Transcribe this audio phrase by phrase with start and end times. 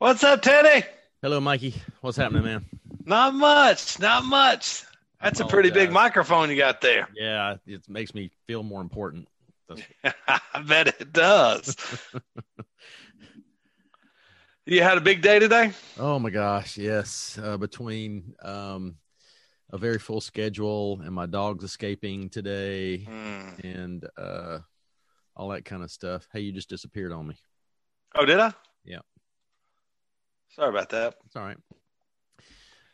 [0.00, 0.86] What's up, Teddy?
[1.20, 1.74] Hello, Mikey.
[2.00, 2.64] What's happening, man?
[3.04, 3.98] Not much.
[3.98, 4.84] Not much.
[5.22, 7.06] That's a pretty big microphone you got there.
[7.14, 9.28] Yeah, it makes me feel more important.
[10.26, 11.76] I bet it does.
[14.64, 15.72] you had a big day today?
[15.98, 17.38] Oh my gosh, yes.
[17.40, 18.96] Uh, between um,
[19.68, 23.60] a very full schedule and my dog's escaping today mm.
[23.62, 24.60] and uh,
[25.36, 26.26] all that kind of stuff.
[26.32, 27.36] Hey, you just disappeared on me.
[28.14, 28.54] Oh, did I?
[28.82, 29.00] Yeah.
[30.60, 31.14] Sorry about that.
[31.24, 31.56] It's all right.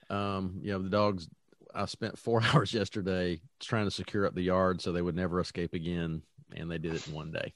[0.08, 1.28] Um, you know, the dogs
[1.74, 5.40] I spent four hours yesterday trying to secure up the yard so they would never
[5.40, 6.22] escape again,
[6.54, 7.52] and they did it in one day.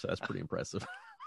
[0.00, 0.84] So that's pretty impressive.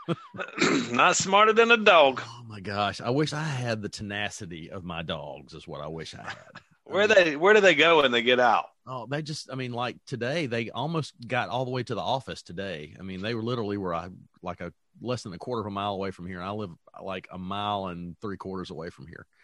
[0.92, 2.22] Not smarter than a dog.
[2.26, 3.00] Oh my gosh!
[3.00, 5.54] I wish I had the tenacity of my dogs.
[5.54, 6.62] Is what I wish I had.
[6.84, 8.66] Where they where do they go when they get out?
[8.86, 12.02] Oh, they just I mean, like today, they almost got all the way to the
[12.02, 12.96] office today.
[13.00, 14.10] I mean, they were literally were I
[14.42, 16.42] like a less than a quarter of a mile away from here.
[16.42, 19.26] I live like a mile and three quarters away from here.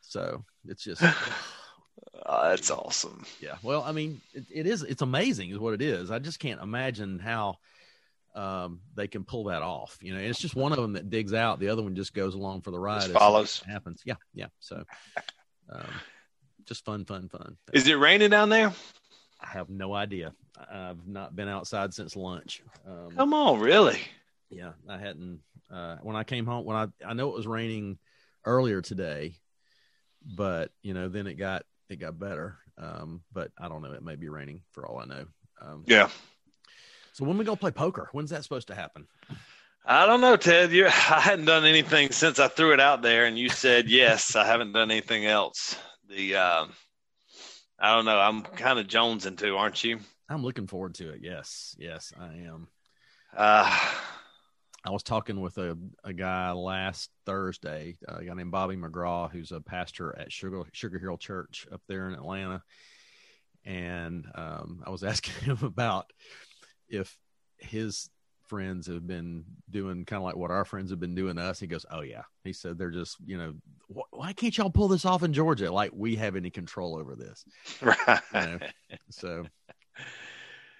[0.00, 3.24] So it's just Oh, that's awesome.
[3.40, 3.56] Yeah.
[3.62, 4.82] Well, I mean, it, it is.
[4.82, 6.10] It's amazing, is what it is.
[6.10, 7.56] I just can't imagine how
[8.34, 9.98] um, they can pull that off.
[10.00, 11.58] You know, it's just one of them that digs out.
[11.58, 13.02] The other one just goes along for the ride.
[13.02, 13.62] Just follows.
[13.66, 14.02] Happens.
[14.04, 14.16] Yeah.
[14.34, 14.48] Yeah.
[14.60, 14.84] So,
[15.70, 15.88] um,
[16.66, 17.56] just fun, fun, fun.
[17.72, 18.72] Is it raining down there?
[19.40, 20.32] I have no idea.
[20.70, 22.62] I've not been outside since lunch.
[22.86, 24.00] Um, Come on, really?
[24.50, 25.40] Yeah, I hadn't.
[25.70, 27.98] Uh, when I came home, when I I know it was raining
[28.44, 29.36] earlier today,
[30.24, 32.58] but you know, then it got it got better.
[32.78, 33.92] Um, but I don't know.
[33.92, 35.26] It may be raining for all I know.
[35.60, 36.08] Um, yeah.
[37.12, 38.08] So when we gonna play poker?
[38.12, 39.06] When's that supposed to happen?
[39.84, 40.72] I don't know, Ted.
[40.72, 44.36] You, I hadn't done anything since I threw it out there, and you said yes.
[44.36, 45.76] I haven't done anything else.
[46.08, 46.66] The uh,
[47.78, 48.18] I don't know.
[48.18, 49.98] I'm kind of jonesing too, aren't you?
[50.28, 51.20] I'm looking forward to it.
[51.22, 52.68] Yes, yes, I am.
[53.36, 53.78] Uh,
[54.86, 59.50] I was talking with a, a guy last Thursday, a guy named Bobby McGraw, who's
[59.50, 62.62] a pastor at Sugar Sugar Hill Church up there in Atlanta,
[63.64, 66.12] and um, I was asking him about
[66.88, 67.16] if
[67.58, 68.10] his
[68.46, 71.58] friends have been doing kind of like what our friends have been doing to us.
[71.58, 73.54] He goes, "Oh yeah," he said, "They're just you know,
[74.10, 75.72] why can't y'all pull this off in Georgia?
[75.72, 77.44] Like we have any control over this?"
[77.82, 78.20] Right.
[78.32, 78.58] You know?
[79.10, 79.46] So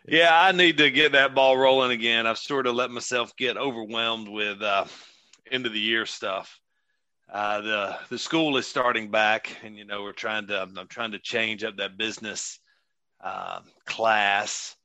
[0.09, 2.27] yeah, I need to get that ball rolling again.
[2.27, 4.84] I've sort of let myself get overwhelmed with uh,
[5.50, 6.59] end of the year stuff.
[7.33, 10.62] Uh, the the school is starting back, and you know we're trying to.
[10.62, 12.61] I'm trying to change up that business
[13.22, 14.77] uh, class,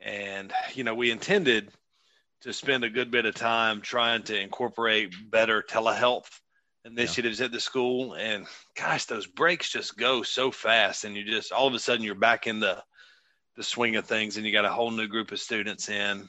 [0.00, 1.70] and you know we intended
[2.40, 6.28] to spend a good bit of time trying to incorporate better telehealth
[6.86, 7.46] initiatives yeah.
[7.46, 8.14] at the school.
[8.14, 12.04] And gosh, those breaks just go so fast, and you just all of a sudden
[12.04, 12.82] you're back in the
[13.56, 16.28] the swing of things and you got a whole new group of students in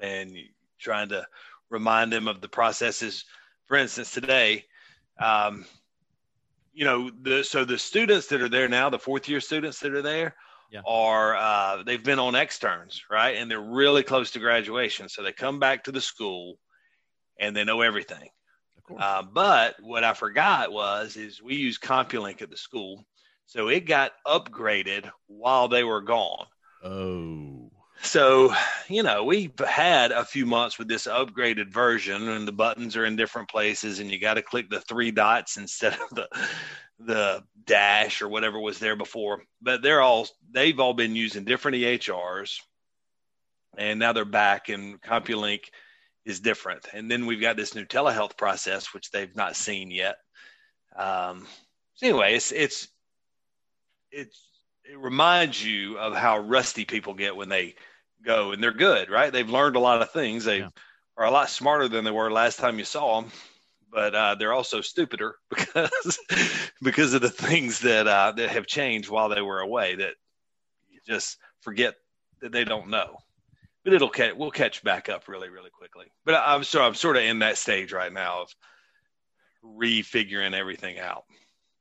[0.00, 0.36] and
[0.78, 1.26] trying to
[1.70, 3.24] remind them of the processes.
[3.66, 4.64] For instance today
[5.22, 5.64] um,
[6.72, 9.94] you know the so the students that are there now the fourth year students that
[9.94, 10.34] are there
[10.70, 10.80] yeah.
[10.86, 13.36] are uh, they've been on externs right?
[13.36, 15.08] And they're really close to graduation.
[15.08, 16.58] So they come back to the school
[17.38, 18.28] and they know everything.
[18.98, 23.02] Uh, but what i forgot was is we use CompuLink at the school
[23.46, 26.46] so it got upgraded while they were gone.
[26.82, 27.70] Oh.
[28.02, 28.54] So,
[28.88, 33.06] you know, we've had a few months with this upgraded version and the buttons are
[33.06, 36.28] in different places and you got to click the three dots instead of the
[37.00, 39.42] the dash or whatever was there before.
[39.62, 42.60] But they're all they've all been using different EHRs
[43.76, 45.60] and now they're back and CompuLink
[46.24, 46.86] is different.
[46.92, 50.16] And then we've got this new telehealth process which they've not seen yet.
[50.96, 51.46] Um,
[51.94, 52.88] so anyway, it's it's
[54.14, 54.48] it's
[54.84, 57.74] it reminds you of how rusty people get when they
[58.24, 59.32] go and they're good, right?
[59.32, 60.44] They've learned a lot of things.
[60.44, 60.68] They yeah.
[61.16, 63.30] are a lot smarter than they were last time you saw them,
[63.90, 66.18] but uh, they're also stupider because
[66.82, 70.14] because of the things that uh, that have changed while they were away that
[70.90, 71.94] you just forget
[72.40, 73.16] that they don't know.
[73.84, 76.06] But it'll catch, we'll catch back up really, really quickly.
[76.24, 78.54] But I'm so I'm sort of in that stage right now of
[79.64, 81.24] refiguring everything out,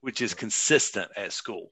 [0.01, 1.69] which is consistent at school.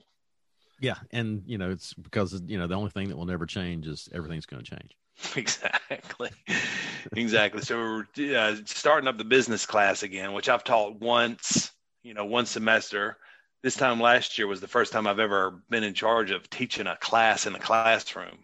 [0.82, 3.88] Yeah, and you know it's because you know the only thing that will never change
[3.88, 4.98] is everything's going to change.
[5.36, 6.32] Exactly,
[7.16, 7.62] exactly.
[7.62, 12.26] So we're uh, starting up the business class again, which I've taught once, you know,
[12.26, 13.18] one semester.
[13.62, 16.88] This time last year was the first time I've ever been in charge of teaching
[16.88, 18.40] a class in a classroom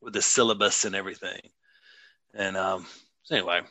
[0.00, 1.40] with the syllabus and everything.
[2.32, 2.86] And um,
[3.24, 3.62] so anyway,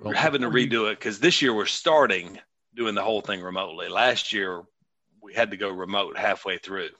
[0.00, 2.38] well, we're having to redo it because this year we're starting
[2.76, 3.88] doing the whole thing remotely.
[3.88, 4.62] Last year
[5.22, 6.90] we had to go remote halfway through.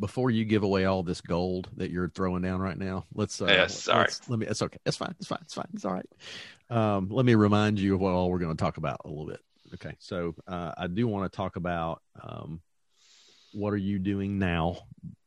[0.00, 3.40] before you give away all this gold that you're throwing down right now, let's.
[3.40, 4.04] Uh, yes, sorry.
[4.04, 4.46] Let's, let me.
[4.46, 4.78] It's okay.
[4.84, 5.14] It's fine.
[5.18, 5.38] It's fine.
[5.42, 5.68] It's fine.
[5.74, 6.08] It's all right.
[6.70, 9.26] Um, let me remind you of what all we're going to talk about a little
[9.26, 9.40] bit.
[9.74, 12.60] Okay, so uh, I do want to talk about um,
[13.52, 14.78] what are you doing now?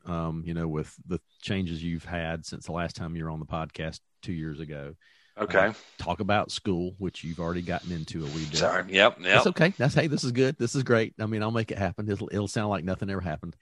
[0.06, 3.40] Um, you know, with the changes you've had since the last time you were on
[3.40, 4.94] the podcast two years ago.
[5.40, 5.66] Okay.
[5.66, 8.56] Uh, talk about school, which you've already gotten into a wee bit.
[8.56, 8.84] Sorry.
[8.88, 9.18] Yep.
[9.20, 9.22] Yep.
[9.22, 9.72] That's okay.
[9.78, 10.56] That's hey, this is good.
[10.58, 11.14] This is great.
[11.20, 12.10] I mean, I'll make it happen.
[12.10, 13.56] It'll it'll sound like nothing ever happened.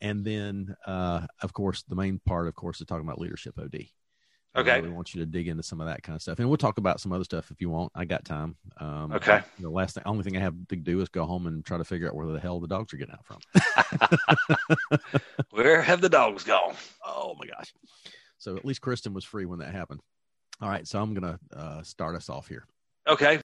[0.00, 3.86] And then, uh, of course, the main part, of course, is talking about leadership OD.
[4.56, 4.72] Okay.
[4.72, 6.56] I really want you to dig into some of that kind of stuff, and we'll
[6.56, 7.92] talk about some other stuff if you want.
[7.94, 8.56] I got time.
[8.78, 9.42] Um, Okay.
[9.60, 11.84] The last thing, only thing I have to do is go home and try to
[11.84, 13.38] figure out where the hell the dogs are getting out from.
[15.50, 16.74] Where have the dogs gone?
[17.06, 17.72] oh my gosh!
[18.38, 20.00] So at least Kristen was free when that happened.
[20.62, 22.66] All right, so I'm gonna uh, start us off here.
[23.08, 23.40] Okay.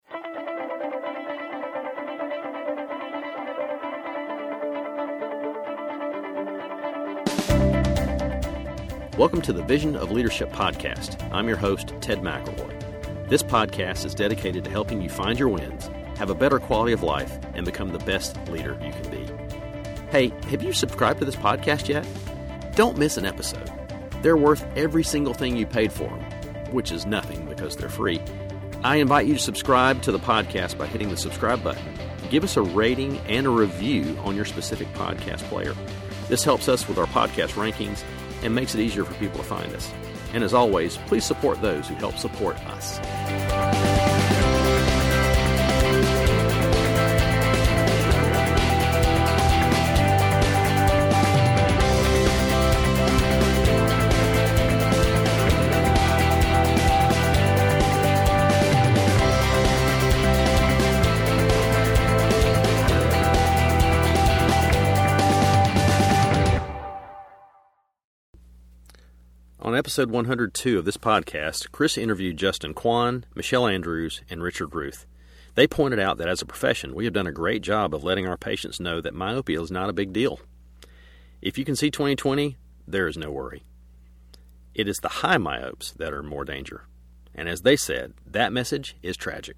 [9.18, 11.22] Welcome to the Vision of Leadership podcast.
[11.30, 13.28] I'm your host, Ted McElroy.
[13.28, 17.02] This podcast is dedicated to helping you find your wins, have a better quality of
[17.02, 19.30] life, and become the best leader you can be.
[20.10, 22.06] Hey, have you subscribed to this podcast yet?
[22.74, 23.70] Don't miss an episode.
[24.22, 26.24] They're worth every single thing you paid for them,
[26.72, 28.20] which is nothing because they're free.
[28.84, 31.84] I invite you to subscribe to the podcast by hitting the subscribe button.
[32.30, 35.74] Give us a rating and a review on your specific podcast player.
[36.28, 38.02] This helps us with our podcast rankings
[38.42, 39.92] and makes it easier for people to find us.
[40.32, 43.81] And as always, please support those who help support us.
[69.72, 75.06] On episode 102 of this podcast, Chris interviewed Justin Kwan, Michelle Andrews, and Richard Ruth.
[75.54, 78.28] They pointed out that as a profession, we have done a great job of letting
[78.28, 80.40] our patients know that myopia is not a big deal.
[81.40, 83.62] If you can see 20/20, there is no worry.
[84.74, 86.82] It is the high myopes that are more danger.
[87.34, 89.56] And as they said, that message is tragic.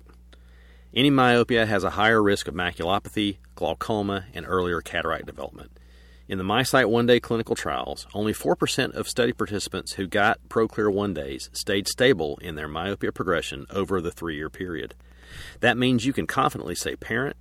[0.94, 5.72] Any myopia has a higher risk of maculopathy, glaucoma, and earlier cataract development.
[6.26, 10.90] In the MiSight one day clinical trials, only 4% of study participants who got ProClear
[10.90, 14.94] one days stayed stable in their myopia progression over the three year period.
[15.60, 17.36] That means you can confidently say, parent,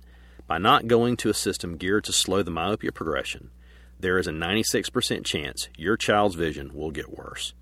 [0.46, 3.50] by not going to a system geared to slow the myopia progression,
[3.98, 7.54] there is a 96% chance your child's vision will get worse.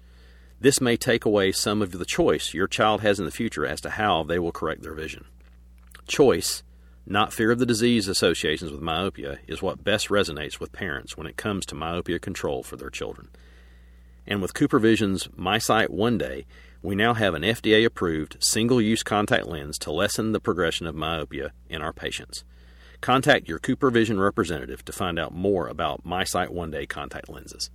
[0.60, 3.80] This may take away some of the choice your child has in the future as
[3.82, 5.26] to how they will correct their vision.
[6.08, 6.64] Choice,
[7.06, 11.26] not fear of the disease associations with myopia, is what best resonates with parents when
[11.26, 13.28] it comes to myopia control for their children.
[14.26, 16.46] And with Cooper Vision's MiSight One Day,
[16.80, 20.94] we now have an FDA approved single use contact lens to lessen the progression of
[20.94, 22.44] myopia in our patients.
[23.00, 27.70] Contact your Cooper Vision representative to find out more about MiSight One Day contact lenses.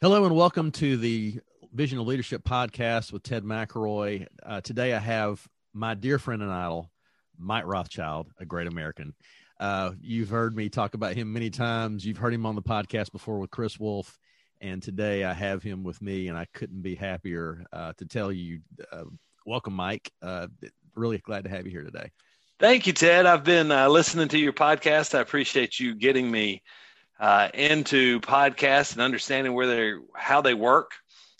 [0.00, 1.40] Hello and welcome to the
[1.74, 4.26] Vision of Leadership podcast with Ted McElroy.
[4.42, 6.90] Uh, today I have my dear friend and idol,
[7.38, 9.14] Mike Rothschild, a great American.
[9.60, 12.04] Uh, you've heard me talk about him many times.
[12.04, 14.18] You've heard him on the podcast before with Chris Wolf.
[14.60, 18.32] And today I have him with me, and I couldn't be happier uh, to tell
[18.32, 18.60] you,
[18.92, 19.04] uh,
[19.46, 20.10] welcome, Mike.
[20.20, 20.48] Uh,
[20.94, 22.10] really glad to have you here today.
[22.58, 23.24] Thank you, Ted.
[23.24, 25.16] I've been uh, listening to your podcast.
[25.16, 26.62] I appreciate you getting me
[27.20, 30.90] uh, into podcasts and understanding where they how they work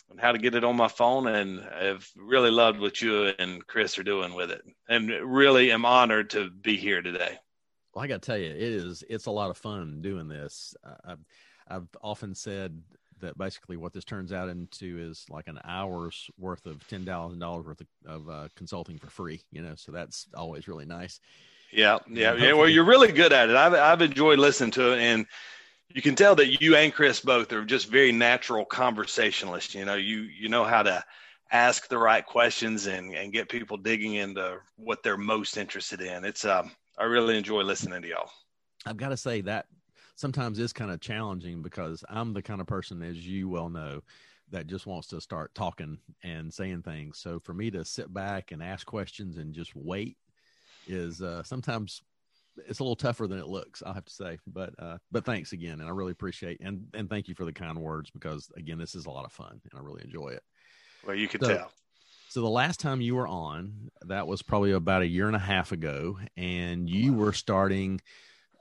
[0.09, 1.27] and how to get it on my phone.
[1.27, 5.85] And I've really loved what you and Chris are doing with it, and really am
[5.85, 7.37] honored to be here today.
[7.93, 10.75] Well, I got to tell you, it is it's a lot of fun doing this.
[11.05, 11.19] I've
[11.67, 12.81] I've often said
[13.21, 17.39] that basically what this turns out into is like an hour's worth of ten thousand
[17.39, 19.41] dollars worth of, of uh, consulting for free.
[19.51, 21.19] You know, so that's always really nice.
[21.71, 22.53] Yeah, yeah, yeah.
[22.53, 23.55] Well, you're really good at it.
[23.55, 25.25] I've I've enjoyed listening to it, and
[25.93, 29.73] you can tell that you and Chris both are just very natural conversationalists.
[29.73, 31.03] You know, you you know how to
[31.51, 36.25] ask the right questions and and get people digging into what they're most interested in.
[36.25, 38.29] It's um, I really enjoy listening to y'all.
[38.85, 39.65] I've got to say that
[40.15, 44.01] sometimes is kind of challenging because I'm the kind of person, as you well know,
[44.51, 47.19] that just wants to start talking and saying things.
[47.19, 50.17] So for me to sit back and ask questions and just wait
[50.87, 52.01] is uh, sometimes
[52.67, 53.81] it's a little tougher than it looks.
[53.85, 57.09] I'll have to say, but uh, but thanks again, and I really appreciate and and
[57.09, 59.79] thank you for the kind words because again, this is a lot of fun and
[59.79, 60.43] I really enjoy it.
[61.05, 61.71] Well, you can So- tell.
[62.31, 65.39] So the last time you were on, that was probably about a year and a
[65.39, 68.01] half ago, and you were starting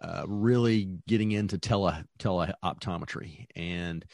[0.01, 4.07] uh, really getting into tele teleoptometry, and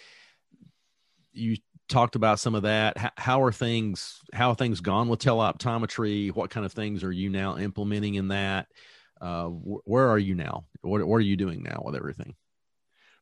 [1.32, 1.56] you
[1.88, 2.98] talked about some of that.
[2.98, 4.18] How, how are things?
[4.32, 6.34] How are things gone with teleoptometry?
[6.34, 8.66] What kind of things are you now implementing in that?
[9.24, 10.66] Uh, wh- where are you now?
[10.82, 12.34] What, what are you doing now with everything?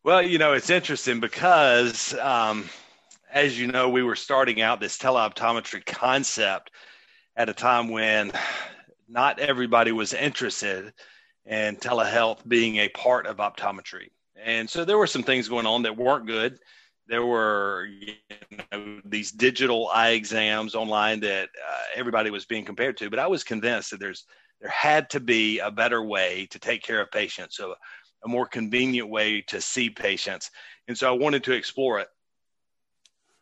[0.02, 2.68] Well, you know, it's interesting because, um,
[3.32, 6.72] as you know, we were starting out this teleoptometry concept
[7.36, 8.32] at a time when
[9.08, 10.92] not everybody was interested
[11.46, 14.08] in telehealth being a part of optometry.
[14.42, 16.58] And so there were some things going on that weren't good.
[17.06, 18.14] There were you
[18.72, 23.28] know, these digital eye exams online that uh, everybody was being compared to, but I
[23.28, 24.24] was convinced that there's
[24.62, 27.74] there had to be a better way to take care of patients, so
[28.24, 30.50] a more convenient way to see patients.
[30.88, 32.08] And so I wanted to explore it.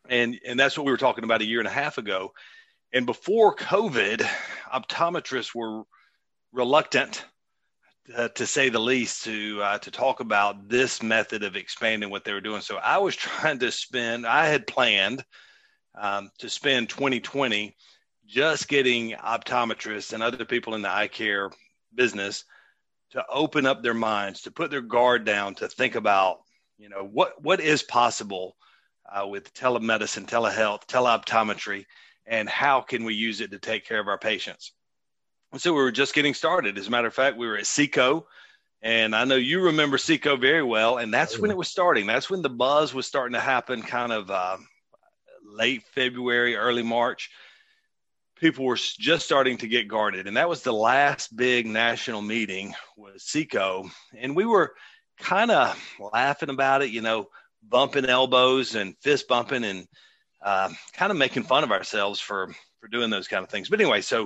[0.09, 2.33] And and that's what we were talking about a year and a half ago
[2.93, 4.27] and before COVID,
[4.73, 5.85] optometrists were
[6.53, 7.25] reluctant,
[8.15, 12.25] uh, to say the least, to uh, to talk about this method of expanding what
[12.25, 12.61] they were doing.
[12.61, 14.27] So I was trying to spend.
[14.27, 15.25] I had planned
[15.97, 17.77] um, to spend 2020
[18.31, 21.51] just getting optometrists and other people in the eye care
[21.95, 22.45] business
[23.11, 26.43] to open up their minds, to put their guard down, to think about,
[26.79, 28.57] you know, what what is possible
[29.13, 31.85] uh, with telemedicine, telehealth, teleoptometry
[32.27, 34.73] and how can we use it to take care of our patients.
[35.53, 36.79] And so we were just getting started.
[36.79, 38.27] As a matter of fact, we were at SECO,
[38.83, 40.99] and I know you remember SECO very well.
[40.99, 42.07] And that's when it was starting.
[42.07, 44.59] That's when the buzz was starting to happen, kind of uh,
[45.45, 47.31] late February, early March.
[48.41, 52.75] People were just starting to get guarded, and that was the last big national meeting
[52.97, 54.75] was SECO, and we were
[55.19, 55.79] kind of
[56.13, 57.29] laughing about it, you know,
[57.69, 59.87] bumping elbows and fist bumping and
[60.43, 63.69] uh, kind of making fun of ourselves for for doing those kind of things.
[63.69, 64.23] But anyway, so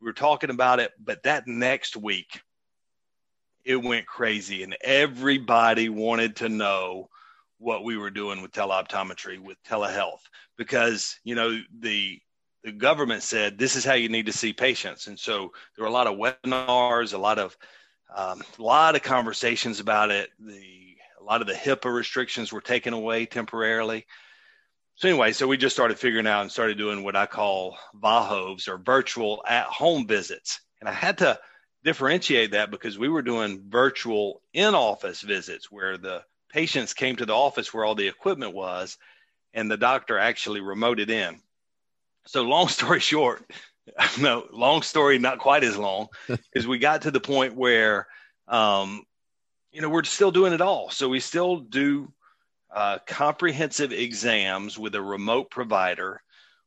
[0.00, 2.40] we were talking about it, but that next week
[3.64, 7.10] it went crazy, and everybody wanted to know
[7.58, 10.22] what we were doing with teleoptometry, with telehealth,
[10.56, 12.18] because you know the
[12.64, 15.90] the government said this is how you need to see patients, and so there were
[15.90, 17.56] a lot of webinars, a lot of
[18.14, 20.30] um, a lot of conversations about it.
[20.38, 24.06] The a lot of the HIPAA restrictions were taken away temporarily
[24.98, 28.66] so anyway, so we just started figuring out and started doing what I call VAHOVs
[28.66, 30.60] or virtual at home visits.
[30.80, 31.38] And I had to
[31.84, 37.26] differentiate that because we were doing virtual in office visits where the patients came to
[37.26, 38.98] the office where all the equipment was
[39.54, 41.40] and the doctor actually remoted in.
[42.28, 43.42] So long story short,
[44.20, 46.08] no, long story, not quite as long,
[46.54, 48.06] is we got to the point where,
[48.46, 49.02] um,
[49.72, 50.90] you know, we're still doing it all.
[50.90, 52.12] So we still do
[52.70, 56.20] uh, comprehensive exams with a remote provider.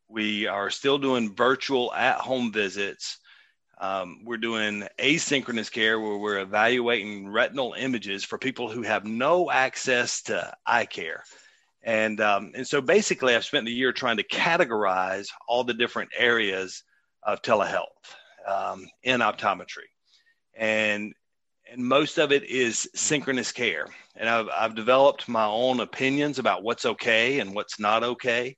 [0.07, 3.19] We are still doing virtual at home visits.
[3.79, 9.51] Um, we're doing asynchronous care where we're evaluating retinal images for people who have no
[9.51, 11.23] access to eye care.
[11.83, 16.11] And, um, and so basically, I've spent the year trying to categorize all the different
[16.17, 16.83] areas
[17.23, 17.85] of telehealth
[18.47, 19.89] um, in optometry.
[20.55, 21.13] And
[21.71, 23.87] and most of it is synchronous care.
[24.17, 28.57] And I've, I've developed my own opinions about what's okay and what's not okay,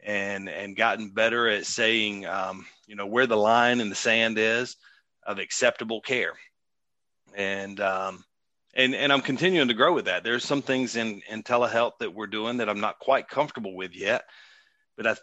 [0.00, 4.38] and and gotten better at saying, um, you know, where the line in the sand
[4.38, 4.76] is
[5.26, 6.34] of acceptable care.
[7.34, 8.24] And um,
[8.74, 10.24] and and I'm continuing to grow with that.
[10.24, 13.94] There's some things in in telehealth that we're doing that I'm not quite comfortable with
[13.94, 14.24] yet,
[14.96, 15.16] but I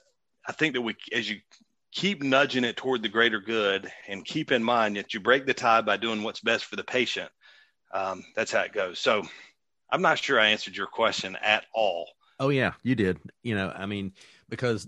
[0.48, 1.38] I think that we as you
[1.92, 5.54] keep nudging it toward the greater good and keep in mind that you break the
[5.54, 7.30] tie by doing what's best for the patient.
[7.94, 9.00] Um, that's how it goes.
[9.00, 9.24] So
[9.90, 12.08] I'm not sure I answered your question at all.
[12.40, 13.20] Oh yeah, you did.
[13.44, 14.14] You know, I mean,
[14.50, 14.88] because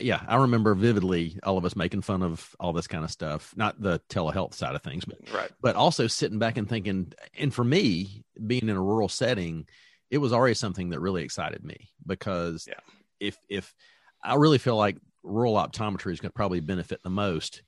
[0.00, 3.54] yeah, I remember vividly all of us making fun of all this kind of stuff,
[3.56, 5.50] not the telehealth side of things, but right.
[5.60, 9.66] but also sitting back and thinking and for me, being in a rural setting,
[10.10, 12.80] it was already something that really excited me because yeah.
[13.20, 13.74] if if
[14.22, 17.62] I really feel like rural optometry is going to probably benefit the most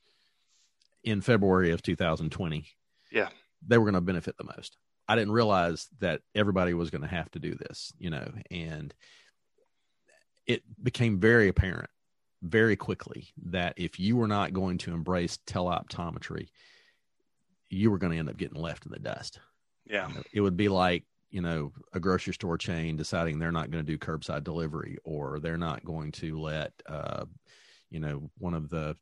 [1.03, 2.67] in February of 2020.
[3.11, 3.29] Yeah.
[3.65, 4.77] They were going to benefit the most.
[5.07, 8.93] I didn't realize that everybody was going to have to do this, you know, and
[10.47, 11.89] it became very apparent
[12.41, 16.49] very quickly that if you were not going to embrace teleoptometry,
[17.69, 19.39] you were going to end up getting left in the dust.
[19.85, 20.07] Yeah.
[20.07, 21.03] You know, it would be like
[21.35, 25.39] you know a grocery store chain deciding they're not going to do curbside delivery or
[25.39, 27.25] they're not going to let uh,
[27.89, 28.95] you know one of the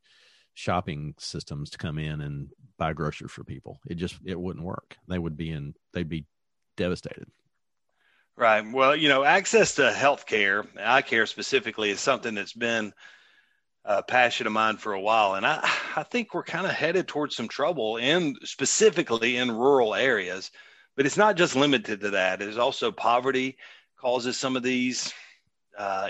[0.54, 4.96] shopping systems to come in and buy groceries for people it just it wouldn't work
[5.06, 6.24] they would be in they'd be
[6.76, 7.26] devastated
[8.36, 12.92] right well you know access to health care eye care specifically is something that's been
[13.84, 15.60] a passion of mine for a while, and I
[15.96, 20.50] I think we're kind of headed towards some trouble, in specifically in rural areas.
[20.96, 22.40] But it's not just limited to that.
[22.40, 23.56] It's also poverty
[23.98, 25.12] causes some of these
[25.76, 26.08] uh,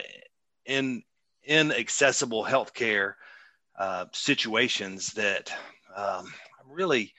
[0.66, 1.02] in
[1.42, 3.14] inaccessible healthcare
[3.78, 5.50] uh, situations that
[5.96, 7.14] um, I'm really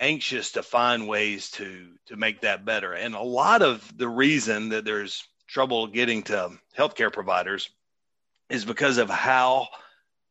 [0.00, 2.92] anxious to find ways to to make that better.
[2.94, 7.70] And a lot of the reason that there's trouble getting to healthcare providers
[8.48, 9.68] is because of how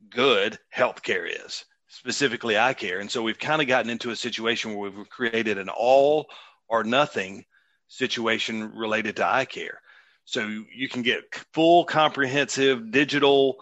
[0.10, 3.00] good healthcare is, specifically eye care.
[3.00, 6.28] And so we've kind of gotten into a situation where we've created an all
[6.68, 7.46] or nothing
[7.88, 9.82] situation related to eye care.
[10.26, 11.24] So you can get
[11.54, 13.58] full comprehensive digital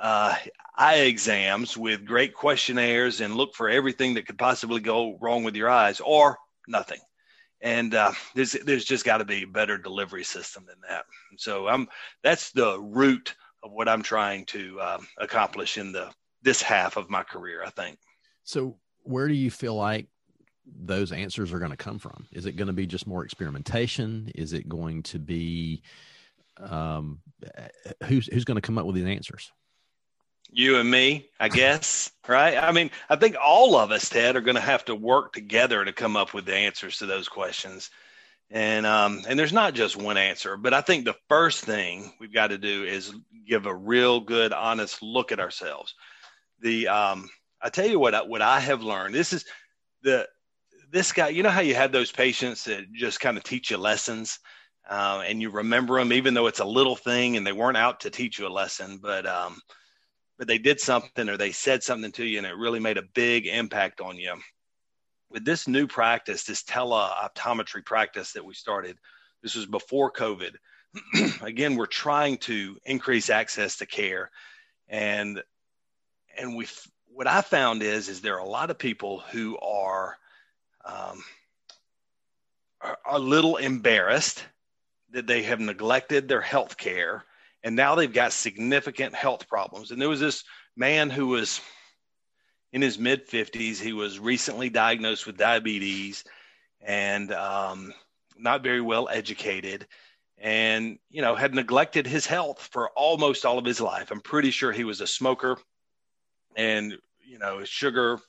[0.00, 0.34] uh,
[0.76, 5.56] eye exams with great questionnaires and look for everything that could possibly go wrong with
[5.56, 7.00] your eyes or nothing.
[7.60, 11.04] And uh, there's there's just got to be a better delivery system than that.
[11.36, 11.88] so I'm
[12.22, 16.12] that's the root of what I'm trying to um, accomplish in the
[16.42, 17.64] this half of my career.
[17.64, 17.98] I think.
[18.44, 20.06] So where do you feel like
[20.64, 22.26] those answers are going to come from?
[22.30, 24.30] Is it going to be just more experimentation?
[24.36, 25.82] Is it going to be
[26.58, 27.20] um,
[28.04, 29.50] who's who's going to come up with these answers?
[30.50, 32.56] You and me, I guess, right?
[32.56, 35.84] I mean, I think all of us, Ted, are going to have to work together
[35.84, 37.90] to come up with the answers to those questions.
[38.50, 42.32] And um, and there's not just one answer, but I think the first thing we've
[42.32, 43.14] got to do is
[43.46, 45.94] give a real good, honest look at ourselves.
[46.60, 47.28] The um,
[47.60, 49.14] I tell you what, I, what I have learned.
[49.14, 49.44] This is
[50.02, 50.26] the
[50.90, 53.76] this guy, you know how you have those patients that just kind of teach you
[53.76, 54.38] lessons
[54.88, 58.00] uh, and you remember them, even though it's a little thing and they weren't out
[58.00, 59.60] to teach you a lesson, but, um,
[60.38, 63.02] but they did something or they said something to you and it really made a
[63.14, 64.34] big impact on you.
[65.30, 68.96] With this new practice, this teleoptometry practice that we started,
[69.42, 70.54] this was before COVID.
[71.42, 74.30] Again, we're trying to increase access to care.
[74.88, 75.42] And,
[76.38, 76.66] and we,
[77.12, 80.16] what I found is, is there are a lot of people who are,
[80.84, 81.22] um,
[82.80, 84.42] are a little embarrassed
[85.10, 87.24] that they have neglected their health care
[87.64, 89.90] and now they've got significant health problems.
[89.90, 90.44] And there was this
[90.76, 91.60] man who was
[92.72, 93.80] in his mid 50s.
[93.80, 96.24] He was recently diagnosed with diabetes
[96.80, 97.92] and um,
[98.38, 99.86] not very well educated
[100.40, 104.10] and, you know, had neglected his health for almost all of his life.
[104.10, 105.58] I'm pretty sure he was a smoker
[106.54, 108.20] and, you know, his sugar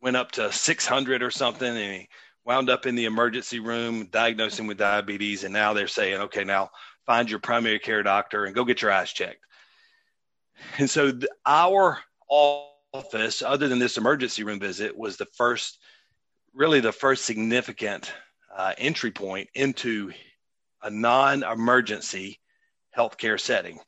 [0.00, 2.08] went up to 600 or something and he
[2.44, 6.68] wound up in the emergency room diagnosing with diabetes and now they're saying okay now
[7.06, 9.44] find your primary care doctor and go get your eyes checked.
[10.78, 11.98] And so the, our
[12.92, 15.78] office other than this emergency room visit was the first
[16.54, 18.12] really the first significant
[18.54, 20.12] uh, entry point into
[20.82, 22.38] a non-emergency
[22.96, 23.78] healthcare setting.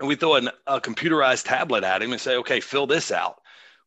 [0.00, 3.36] And we throw an, a computerized tablet at him and say okay fill this out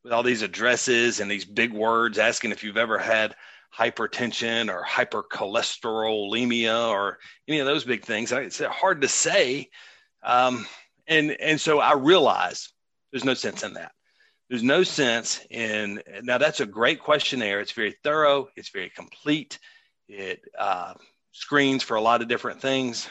[0.04, 3.36] with all these addresses and these big words asking if you've ever had
[3.78, 8.32] hypertension or hypercholesterolemia or any of those big things.
[8.32, 9.70] It's hard to say.
[10.24, 10.68] Um,
[11.08, 12.70] and, and so I realize
[13.12, 13.92] there's no sense in that.
[14.50, 17.60] There's no sense in, now that's a great questionnaire.
[17.60, 18.50] It's very thorough.
[18.56, 19.60] It's very complete.
[20.08, 20.96] It uh,
[21.32, 23.08] screens for a lot of different things,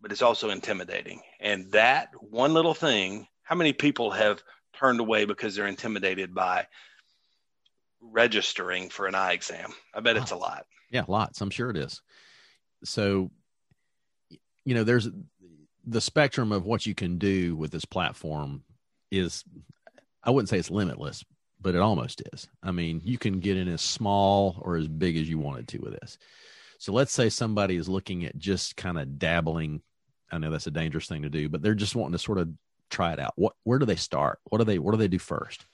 [0.00, 1.20] but it's also intimidating.
[1.38, 4.42] And that one little thing, how many people have
[4.74, 6.66] turned away because they're intimidated by
[8.00, 9.72] registering for an eye exam.
[9.94, 10.66] I bet it's a lot.
[10.90, 11.40] Yeah, lots.
[11.40, 12.00] I'm sure it is.
[12.84, 13.30] So,
[14.64, 15.08] you know, there's
[15.86, 18.64] the spectrum of what you can do with this platform
[19.10, 19.44] is,
[20.22, 21.24] I wouldn't say it's limitless,
[21.60, 22.48] but it almost is.
[22.62, 25.78] I mean, you can get in as small or as big as you wanted to
[25.78, 26.18] with this.
[26.78, 29.82] So let's say somebody is looking at just kind of dabbling.
[30.32, 32.48] I know that's a dangerous thing to do, but they're just wanting to sort of
[32.88, 33.34] try it out.
[33.36, 34.38] What, where do they start?
[34.44, 35.66] What do they, what do they do first?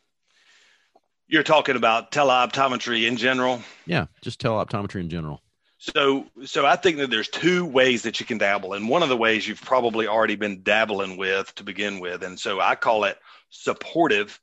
[1.29, 3.63] You're talking about teleoptometry in general?
[3.85, 5.43] Yeah, just teleoptometry in general.
[5.79, 9.09] So, so I think that there's two ways that you can dabble, and one of
[9.09, 13.05] the ways you've probably already been dabbling with to begin with, and so I call
[13.05, 13.19] it
[13.51, 14.41] supportive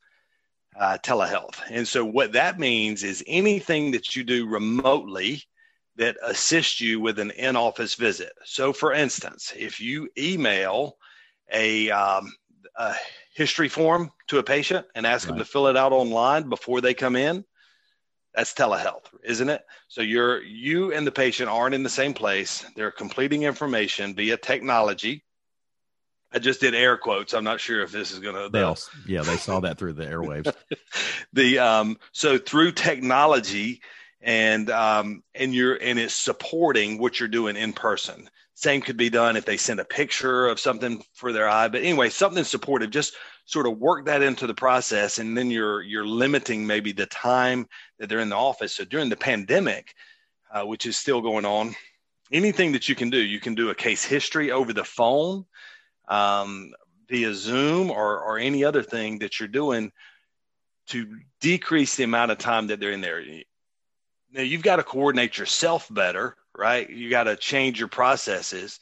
[0.79, 1.59] uh, telehealth.
[1.69, 5.43] And so, what that means is anything that you do remotely
[5.95, 8.31] that assists you with an in-office visit.
[8.45, 10.97] So, for instance, if you email
[11.51, 12.33] a, um,
[12.75, 12.95] a
[13.33, 15.31] history form to a patient and ask right.
[15.31, 17.45] them to fill it out online before they come in,
[18.33, 19.61] that's telehealth, isn't it?
[19.87, 22.65] So you're you and the patient aren't in the same place.
[22.75, 25.23] They're completing information via technology.
[26.31, 27.33] I just did air quotes.
[27.33, 28.49] I'm not sure if this is going to.
[29.07, 30.51] Yeah, they saw that through the airwaves.
[31.33, 33.81] the um, so through technology
[34.19, 38.29] and um, and you're and it's supporting what you're doing in person.
[38.55, 41.67] Same could be done if they send a picture of something for their eye.
[41.67, 45.17] But anyway, something supportive, just sort of work that into the process.
[45.17, 48.73] And then you're, you're limiting maybe the time that they're in the office.
[48.73, 49.93] So during the pandemic,
[50.53, 51.75] uh, which is still going on,
[52.31, 55.45] anything that you can do, you can do a case history over the phone,
[56.07, 56.73] um,
[57.09, 59.91] via Zoom or, or any other thing that you're doing
[60.87, 63.23] to decrease the amount of time that they're in there.
[64.31, 66.89] Now you've got to coordinate yourself better right?
[66.89, 68.79] You got to change your processes.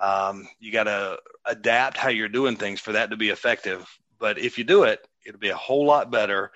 [0.00, 3.86] Um, you got to adapt how you're doing things for that to be effective.
[4.18, 6.52] But if you do it, it'll be a whole lot better.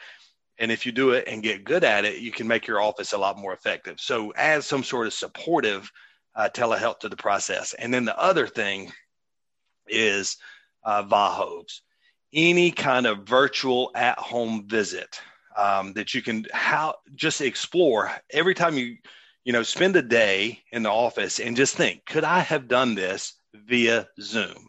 [0.58, 3.12] And if you do it and get good at it, you can make your office
[3.12, 4.00] a lot more effective.
[4.00, 5.90] So add some sort of supportive
[6.34, 7.74] uh, telehealth to the process.
[7.74, 8.92] And then the other thing
[9.88, 10.36] is
[10.84, 11.80] uh, VAHOs,
[12.32, 15.20] any kind of virtual at home visit
[15.56, 18.96] um, that you can how just explore every time you
[19.44, 22.94] you know, spend a day in the office and just think, could I have done
[22.94, 24.68] this via Zoom?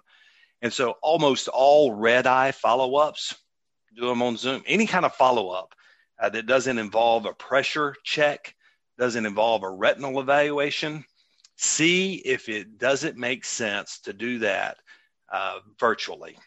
[0.62, 3.36] And so almost all red eye follow ups,
[3.96, 4.64] do them on Zoom.
[4.66, 5.74] Any kind of follow up
[6.20, 8.56] uh, that doesn't involve a pressure check,
[8.98, 11.04] doesn't involve a retinal evaluation,
[11.56, 14.78] see if it doesn't make sense to do that
[15.32, 16.38] uh, virtually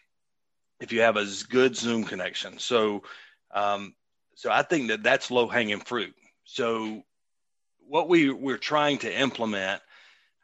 [0.79, 2.59] if you have a good Zoom connection.
[2.59, 3.03] So,
[3.51, 3.95] um,
[4.35, 6.13] so I think that that's low hanging fruit.
[6.43, 7.03] So
[7.87, 9.81] what we we're trying to implement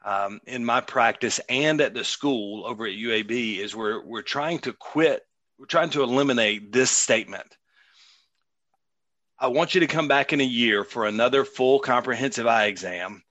[0.06, 4.60] um, in my practice and at the school over at UAB is we're we're trying
[4.60, 5.26] to quit.
[5.58, 7.58] We're trying to eliminate this statement.
[9.40, 13.24] I want you to come back in a year for another full comprehensive eye exam,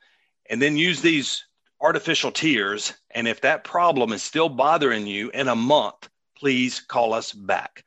[0.49, 1.45] and then use these
[1.81, 2.93] artificial tears.
[3.11, 7.85] And if that problem is still bothering you in a month, please call us back.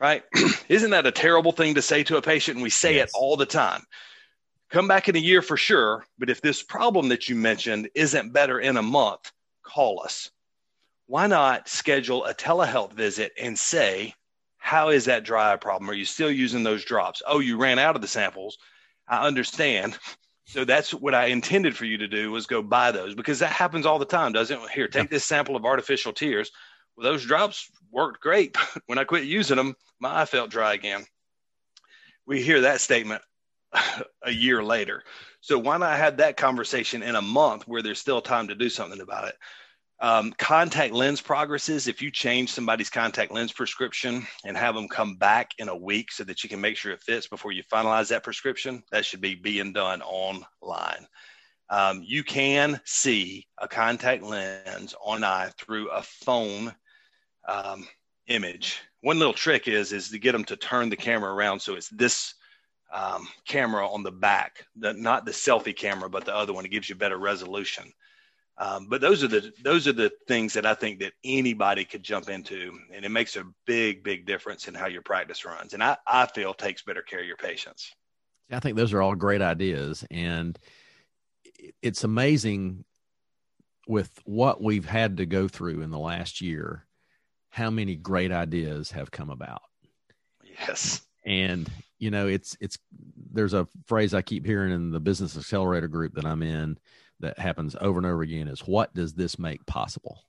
[0.00, 0.22] Right?
[0.68, 2.56] Isn't that a terrible thing to say to a patient?
[2.56, 3.08] And we say yes.
[3.08, 3.84] it all the time
[4.70, 6.04] come back in a year for sure.
[6.18, 10.30] But if this problem that you mentioned isn't better in a month, call us.
[11.06, 14.14] Why not schedule a telehealth visit and say,
[14.58, 15.88] how is that dry eye problem?
[15.88, 17.22] Are you still using those drops?
[17.26, 18.58] Oh, you ran out of the samples.
[19.08, 19.98] I understand.
[20.44, 23.52] So that's what I intended for you to do was go buy those because that
[23.52, 24.70] happens all the time, doesn't it?
[24.70, 26.50] Here, take this sample of artificial tears.
[26.96, 28.56] Well, those drops worked great.
[28.86, 31.04] when I quit using them, my eye felt dry again.
[32.26, 33.22] We hear that statement
[34.24, 35.02] a year later.
[35.40, 38.68] So why not have that conversation in a month where there's still time to do
[38.68, 39.34] something about it?
[40.00, 41.88] Um, contact lens progresses.
[41.88, 46.12] If you change somebody's contact lens prescription and have them come back in a week
[46.12, 49.20] so that you can make sure it fits before you finalize that prescription, that should
[49.20, 51.06] be being done online.
[51.70, 56.72] Um, you can see a contact lens on eye through a phone
[57.48, 57.86] um,
[58.28, 58.80] image.
[59.00, 61.88] One little trick is is to get them to turn the camera around so it's
[61.88, 62.34] this
[62.92, 66.64] um, camera on the back, the, not the selfie camera, but the other one.
[66.64, 67.92] It gives you better resolution.
[68.60, 72.02] Um, but those are the those are the things that I think that anybody could
[72.02, 75.74] jump into, and it makes a big big difference in how your practice runs.
[75.74, 77.92] And I I feel takes better care of your patients.
[78.50, 80.58] I think those are all great ideas, and
[81.82, 82.84] it's amazing
[83.86, 86.86] with what we've had to go through in the last year,
[87.50, 89.62] how many great ideas have come about.
[90.42, 91.02] Yes.
[91.24, 92.78] And you know it's it's
[93.32, 96.78] there's a phrase i keep hearing in the business accelerator group that i'm in
[97.20, 100.22] that happens over and over again is what does this make possible?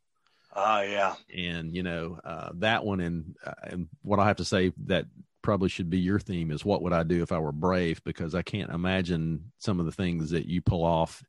[0.56, 1.16] Ah uh, yeah.
[1.36, 5.06] And you know uh, that one and uh, and what i have to say that
[5.42, 8.04] probably should be your theme is what would i do if i were brave?
[8.04, 11.24] Because i can't imagine some of the things that you pull off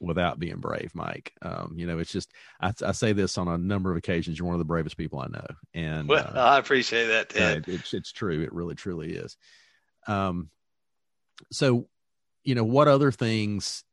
[0.00, 1.32] without being brave, Mike.
[1.42, 4.38] Um, you know, it's just I, I, say this on a number of occasions.
[4.38, 7.28] You're one of the bravest people I know, and well, uh, I appreciate that.
[7.28, 7.68] Ted.
[7.68, 8.42] Uh, it's it's true.
[8.42, 9.36] It really truly is.
[10.06, 10.50] Um,
[11.52, 11.86] so,
[12.44, 13.84] you know, what other things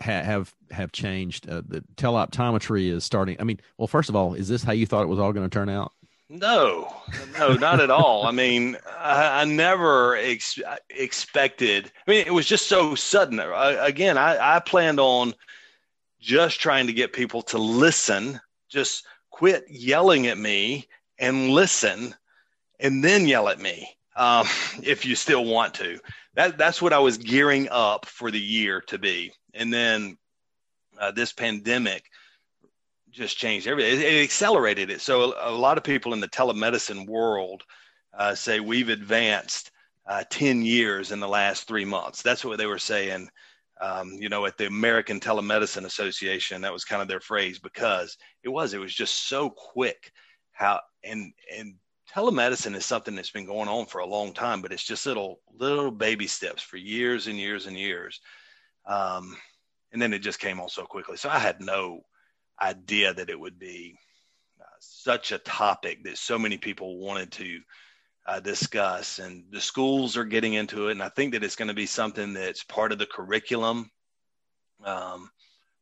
[0.00, 1.48] ha- have have changed?
[1.48, 3.36] Uh, the teleoptometry is starting.
[3.40, 5.48] I mean, well, first of all, is this how you thought it was all going
[5.48, 5.92] to turn out?
[6.30, 6.90] No,
[7.38, 8.26] no, not at all.
[8.26, 10.58] I mean, I, I never ex-
[10.88, 11.92] expected.
[12.06, 13.38] I mean, it was just so sudden.
[13.38, 15.34] I, again, I, I planned on
[16.18, 22.14] just trying to get people to listen, just quit yelling at me and listen,
[22.80, 24.46] and then yell at me um,
[24.82, 25.98] if you still want to.
[26.34, 30.16] That that's what I was gearing up for the year to be, and then
[30.98, 32.04] uh, this pandemic
[33.14, 34.00] just changed everything.
[34.00, 35.00] It, it, accelerated it.
[35.00, 37.62] So a, a, lot of people in the telemedicine world
[38.16, 39.70] uh, say we've advanced
[40.06, 42.22] uh, 10 years in the last three months.
[42.22, 43.28] That's what they were saying.
[43.80, 48.16] Um, you know, at the American Telemedicine Association, that was kind of their phrase because
[48.42, 50.12] it was, it was just so quick
[50.52, 51.74] how, and, and
[52.14, 55.40] telemedicine is something that's been going on for a long time, but it's just little,
[55.58, 58.20] little baby steps for years and years and years.
[58.86, 59.36] Um,
[59.92, 61.16] and then it just came on so quickly.
[61.16, 62.02] So I had no,
[62.62, 63.98] idea that it would be
[64.60, 67.60] uh, such a topic that so many people wanted to
[68.26, 69.18] uh, discuss.
[69.18, 70.92] And the schools are getting into it.
[70.92, 73.90] And I think that it's going to be something that's part of the curriculum
[74.84, 75.30] um,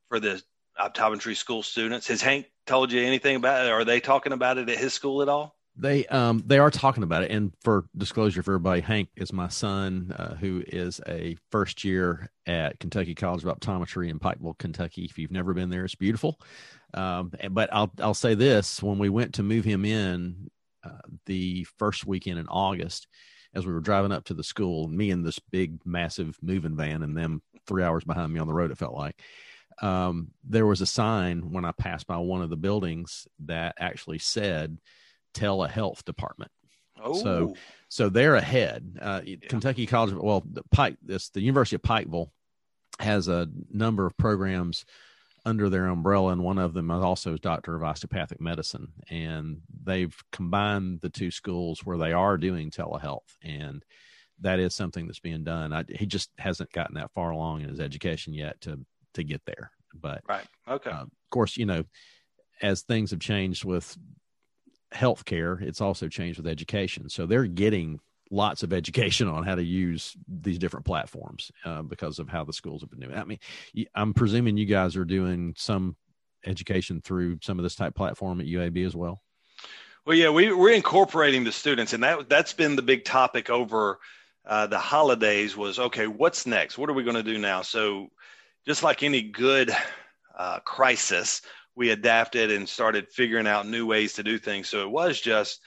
[0.08, 0.42] for the
[0.80, 2.08] optometry school students.
[2.08, 3.72] Has Hank told you anything about it?
[3.72, 5.56] Are they talking about it at his school at all?
[5.74, 9.48] They um they are talking about it, and for disclosure for everybody, Hank is my
[9.48, 15.04] son, uh, who is a first year at Kentucky College of Optometry in Pikeville, Kentucky.
[15.04, 16.38] If you've never been there, it's beautiful.
[16.92, 20.50] Um, but I'll I'll say this: when we went to move him in
[20.84, 23.08] uh, the first weekend in August,
[23.54, 27.02] as we were driving up to the school, me and this big, massive moving van,
[27.02, 29.20] and them three hours behind me on the road, it felt like.
[29.80, 34.18] Um, there was a sign when I passed by one of the buildings that actually
[34.18, 34.76] said
[35.34, 36.50] telehealth department.
[37.02, 37.14] Oh.
[37.14, 37.54] So,
[37.88, 38.98] so they're ahead.
[39.00, 39.36] Uh, yeah.
[39.48, 42.30] Kentucky College, well, the Pike, this the University of Pikeville
[42.98, 44.84] has a number of programs
[45.44, 49.60] under their umbrella, and one of them is also is Doctor of Osteopathic Medicine, and
[49.82, 53.84] they've combined the two schools where they are doing telehealth, and
[54.40, 55.72] that is something that's being done.
[55.72, 58.78] I, he just hasn't gotten that far along in his education yet to
[59.14, 60.90] to get there, but right, okay.
[60.90, 61.84] Uh, of course, you know,
[62.60, 63.96] as things have changed with
[64.92, 67.08] healthcare, it's also changed with education.
[67.08, 68.00] So they're getting
[68.30, 72.52] lots of education on how to use these different platforms uh, because of how the
[72.52, 73.14] schools have been doing.
[73.14, 73.38] I mean,
[73.94, 75.96] I'm presuming you guys are doing some
[76.44, 79.22] education through some of this type platform at UAB as well.
[80.04, 84.00] Well, yeah, we, we're incorporating the students, and that that's been the big topic over
[84.44, 85.56] uh, the holidays.
[85.56, 86.76] Was okay, what's next?
[86.76, 87.62] What are we going to do now?
[87.62, 88.08] So,
[88.66, 89.70] just like any good
[90.36, 91.42] uh, crisis,
[91.74, 94.68] we adapted and started figuring out new ways to do things.
[94.68, 95.60] So it was just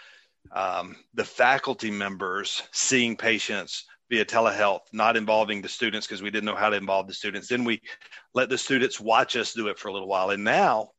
[0.51, 6.45] um, the faculty members seeing patients via telehealth, not involving the students because we didn't
[6.45, 7.47] know how to involve the students.
[7.47, 7.81] Then we
[8.33, 10.29] let the students watch us do it for a little while.
[10.29, 10.91] And now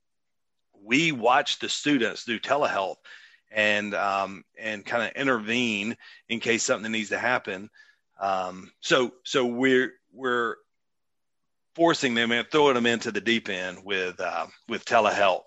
[0.83, 2.97] we watch the students do telehealth
[3.51, 5.97] and um, and kind of intervene
[6.29, 7.71] in case something needs to happen.
[8.21, 10.57] Um, so so we're we're
[11.77, 15.43] forcing them and throwing them into the deep end with uh, with telehealth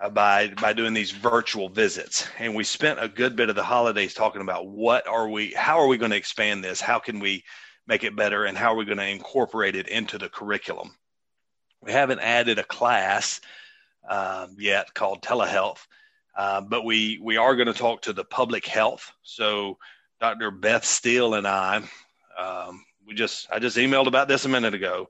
[0.00, 2.26] uh, by by doing these virtual visits.
[2.38, 5.78] And we spent a good bit of the holidays talking about what are we, how
[5.78, 6.80] are we going to expand this?
[6.80, 7.44] How can we
[7.86, 8.46] make it better?
[8.46, 10.96] And how are we going to incorporate it into the curriculum?
[11.82, 13.42] We haven't added a class
[14.08, 15.86] uh, yet called telehealth,
[16.38, 19.12] uh, but we we are going to talk to the public health.
[19.22, 19.76] So
[20.20, 20.50] Dr.
[20.50, 21.82] Beth Steele and I,
[22.38, 25.08] um, we just I just emailed about this a minute ago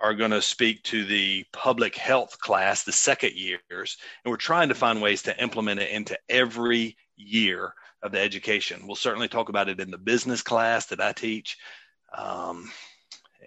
[0.00, 4.68] are going to speak to the public health class, the second years, and we're trying
[4.68, 8.86] to find ways to implement it into every year of the education.
[8.86, 11.58] We'll certainly talk about it in the business class that I teach.
[12.16, 12.70] Um,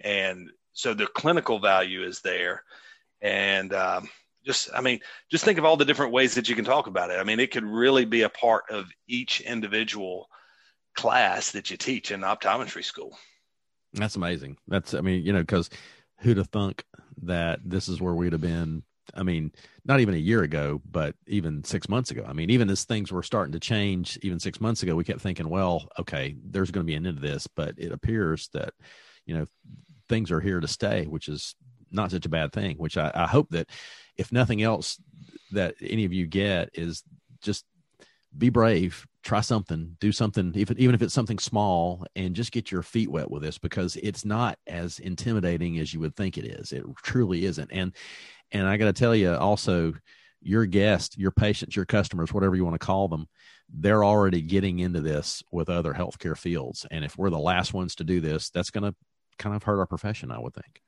[0.02, 2.62] and so the clinical value is there.
[3.20, 4.08] And um,
[4.44, 7.10] just, I mean, just think of all the different ways that you can talk about
[7.10, 7.18] it.
[7.18, 10.28] I mean, it could really be a part of each individual
[10.94, 13.18] class that you teach in optometry school.
[13.92, 14.56] That's amazing.
[14.68, 15.70] That's, I mean, you know, because
[16.24, 16.84] who'd have thunk
[17.22, 18.82] that this is where we'd have been
[19.12, 19.52] I mean,
[19.84, 22.24] not even a year ago, but even six months ago.
[22.26, 25.20] I mean, even as things were starting to change, even six months ago, we kept
[25.20, 28.72] thinking, well, okay, there's going to be an end to this, but it appears that,
[29.26, 29.46] you know,
[30.08, 31.54] things are here to stay, which is
[31.90, 32.76] not such a bad thing.
[32.76, 33.68] Which I, I hope that,
[34.16, 35.00] if nothing else,
[35.52, 37.02] that any of you get is
[37.42, 37.64] just
[38.36, 42.70] be brave, try something, do something, even even if it's something small, and just get
[42.70, 46.44] your feet wet with this because it's not as intimidating as you would think it
[46.44, 46.72] is.
[46.72, 47.70] It truly isn't.
[47.72, 47.92] And
[48.52, 49.94] and I got to tell you also,
[50.40, 53.26] your guests, your patients, your customers, whatever you want to call them,
[53.72, 56.86] they're already getting into this with other healthcare fields.
[56.90, 58.94] And if we're the last ones to do this, that's going to
[59.38, 60.82] kind of hurt our profession, I would think.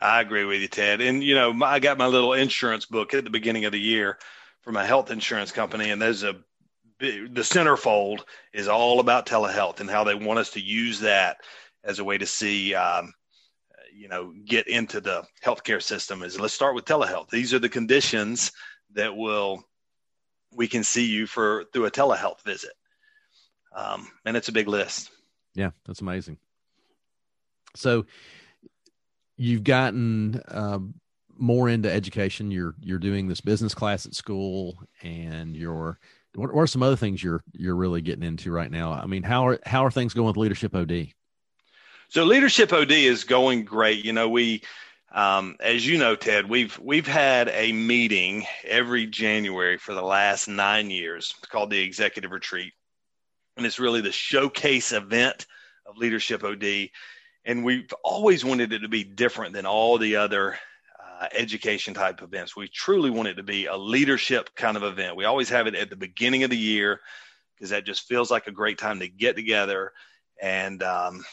[0.00, 1.00] I agree with you, Ted.
[1.00, 4.18] And you know, I got my little insurance book at the beginning of the year
[4.62, 6.36] for my health insurance company, and there's a
[7.04, 11.38] the centerfold is all about telehealth and how they want us to use that
[11.82, 13.12] as a way to see, um,
[13.94, 16.22] you know, get into the healthcare system.
[16.22, 17.30] Is let's start with telehealth.
[17.30, 18.52] These are the conditions
[18.94, 19.64] that will
[20.52, 22.72] we can see you for through a telehealth visit,
[23.74, 25.10] um, and it's a big list.
[25.54, 26.38] Yeah, that's amazing.
[27.76, 28.06] So
[29.36, 30.94] you've gotten um,
[31.36, 32.50] more into education.
[32.50, 35.98] You're you're doing this business class at school, and you're
[36.34, 38.92] what, are some other things you're you're really getting into right now?
[38.92, 41.08] I mean, how are how are things going with Leadership OD?
[42.08, 44.04] So Leadership OD is going great.
[44.04, 44.62] You know, we
[45.12, 50.48] um, as you know, Ted, we've we've had a meeting every January for the last
[50.48, 52.72] nine years called the Executive Retreat,
[53.56, 55.46] and it's really the showcase event
[55.86, 56.90] of Leadership OD.
[57.44, 60.58] And we've always wanted it to be different than all the other
[61.32, 62.56] education type events.
[62.56, 65.16] We truly want it to be a leadership kind of event.
[65.16, 67.00] We always have it at the beginning of the year
[67.54, 69.92] because that just feels like a great time to get together
[70.42, 71.24] and um,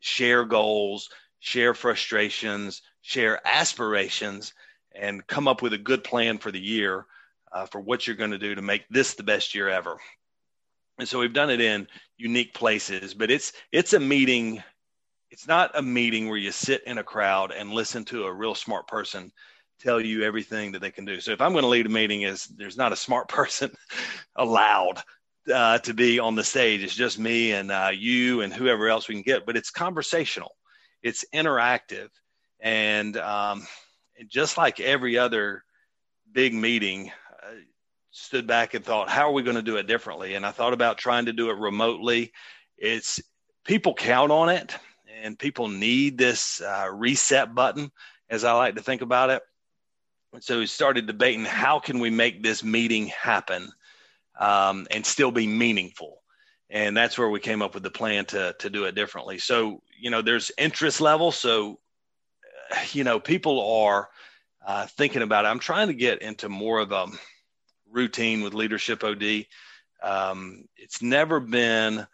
[0.00, 1.08] share goals,
[1.40, 4.52] share frustrations, share aspirations,
[4.94, 7.06] and come up with a good plan for the year
[7.52, 9.96] uh, for what you're going to do to make this the best year ever.
[10.98, 14.62] And so we've done it in unique places, but it's it's a meeting.
[15.34, 18.54] It's not a meeting where you sit in a crowd and listen to a real
[18.54, 19.32] smart person
[19.80, 21.18] tell you everything that they can do.
[21.18, 23.72] So if I'm going to lead a meeting, is there's not a smart person
[24.36, 25.02] allowed
[25.52, 26.84] uh, to be on the stage.
[26.84, 30.52] It's just me and uh, you and whoever else we can get, but it's conversational,
[31.02, 32.10] it's interactive,
[32.60, 33.66] and, um,
[34.28, 35.64] just like every other
[36.30, 37.10] big meeting,
[37.42, 37.54] uh,
[38.12, 40.36] stood back and thought, how are we going to do it differently?
[40.36, 42.32] And I thought about trying to do it remotely.
[42.78, 43.20] It's
[43.64, 44.76] people count on it,
[45.24, 47.90] and people need this uh, reset button,
[48.28, 49.42] as I like to think about it.
[50.34, 53.72] And so we started debating how can we make this meeting happen
[54.38, 56.20] um, and still be meaningful.
[56.68, 59.38] And that's where we came up with the plan to to do it differently.
[59.38, 61.32] So you know, there's interest level.
[61.32, 61.78] So
[62.92, 64.10] you know, people are
[64.66, 65.48] uh, thinking about it.
[65.48, 67.06] I'm trying to get into more of a
[67.90, 69.46] routine with Leadership OD.
[70.02, 72.06] Um, it's never been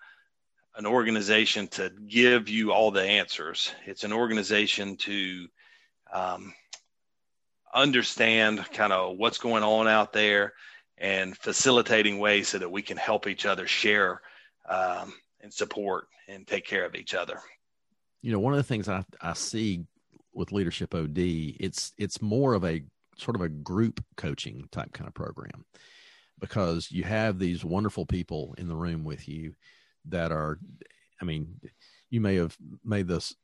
[0.77, 3.73] an organization to give you all the answers.
[3.87, 5.49] It's an organization to
[6.13, 6.55] um,
[7.75, 10.55] understand kind of what's going on out there
[10.99, 14.21] and facilitating ways so that we can help each other share
[14.69, 17.41] um, and support and take care of each other.
[18.23, 19.85] You know, one of the things I, I see
[20.33, 22.83] with Leadership OD, it's it's more of a
[23.17, 25.65] sort of a group coaching type kind of program
[26.39, 29.55] because you have these wonderful people in the room with you
[30.11, 30.59] that are,
[31.21, 31.61] I mean,
[32.11, 33.35] you may have made this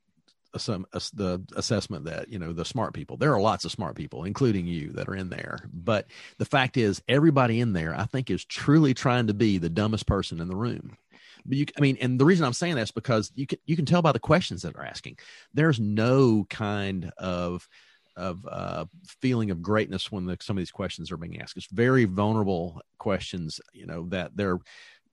[0.59, 4.25] some the assessment that you know the smart people there are lots of smart people
[4.25, 5.59] including you that are in there.
[5.73, 6.07] But
[6.39, 10.07] the fact is everybody in there i think is truly trying to be the dumbest
[10.07, 10.97] person in the room.
[11.45, 13.77] But you i mean and the reason i'm saying that is because you can you
[13.77, 15.19] can tell by the questions that are asking.
[15.53, 17.69] There's no kind of
[18.17, 18.87] of uh,
[19.21, 21.57] feeling of greatness when the, some of these questions are being asked.
[21.57, 24.59] It's very vulnerable questions, you know, that they're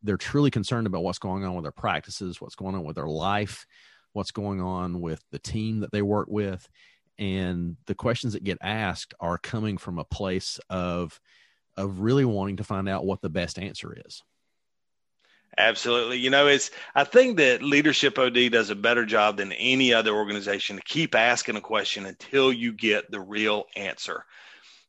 [0.03, 3.07] they're truly concerned about what's going on with their practices, what's going on with their
[3.07, 3.65] life,
[4.11, 6.67] what's going on with the team that they work with.
[7.17, 11.19] And the questions that get asked are coming from a place of
[11.75, 14.21] of really wanting to find out what the best answer is.
[15.57, 16.17] Absolutely.
[16.17, 20.11] You know, it's I think that Leadership OD does a better job than any other
[20.11, 24.25] organization to keep asking a question until you get the real answer.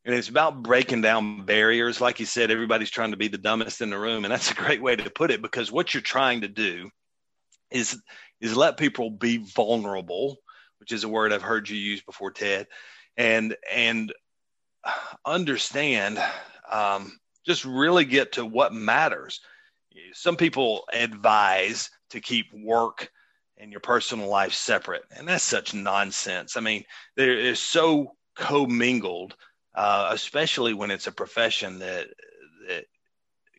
[0.05, 2.01] And it's about breaking down barriers.
[2.01, 4.25] Like you said, everybody's trying to be the dumbest in the room.
[4.25, 6.91] And that's a great way to put it because what you're trying to do
[7.71, 8.01] is
[8.41, 10.37] is let people be vulnerable,
[10.79, 12.67] which is a word I've heard you use before, Ted,
[13.17, 14.13] and and
[15.25, 16.23] understand,
[16.71, 19.41] um, just really get to what matters.
[20.13, 23.09] Some people advise to keep work
[23.57, 26.57] and your personal life separate, and that's such nonsense.
[26.57, 26.85] I mean,
[27.17, 29.37] there is so commingled,
[29.75, 32.09] uh, especially when it's a profession that
[32.69, 32.85] that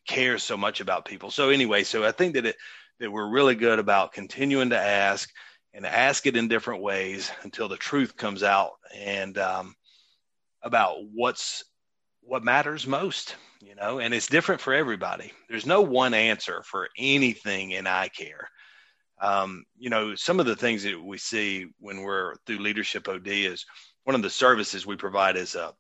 [0.08, 1.32] cares so much about people.
[1.32, 2.56] So anyway, so I think that it
[3.00, 5.30] that we're really good about continuing to ask
[5.74, 9.76] and ask it in different ways until the truth comes out and um,
[10.64, 11.64] about what's
[12.22, 16.90] what matters most you know and it's different for everybody there's no one answer for
[16.98, 18.50] anything in eye care
[19.22, 23.28] um, you know some of the things that we see when we're through leadership od
[23.28, 23.66] is
[24.06, 25.74] one of the services we provide is a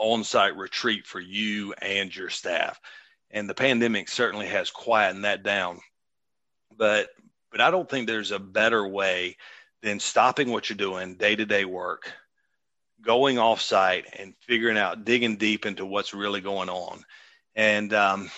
[0.00, 2.80] on-site retreat for you and your staff
[3.30, 5.78] and the pandemic certainly has quietened that down
[6.76, 7.10] but
[7.50, 9.36] but I don't think there's a better way
[9.82, 12.12] than stopping what you're doing day to day work,
[13.02, 17.02] going off site and figuring out, digging deep into what's really going on.
[17.54, 18.30] And um,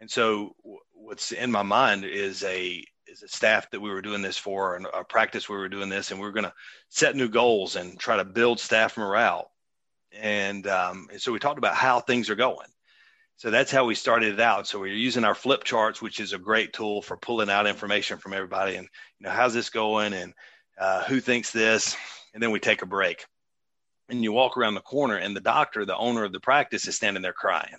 [0.00, 0.54] and so
[0.92, 4.74] what's in my mind is a is a staff that we were doing this for
[4.74, 6.52] and a practice we were doing this and we are going to
[6.88, 9.50] set new goals and try to build staff morale.
[10.12, 12.68] And, um, so we talked about how things are going
[13.38, 14.66] so that's how we started it out.
[14.66, 17.66] So we are using our flip charts, which is a great tool for pulling out
[17.66, 18.88] information from everybody and,
[19.18, 20.32] you know, how's this going and
[20.80, 21.96] uh, who thinks this?
[22.32, 23.26] And then we take a break.
[24.08, 26.96] And you walk around the corner and the doctor, the owner of the practice, is
[26.96, 27.76] standing there crying.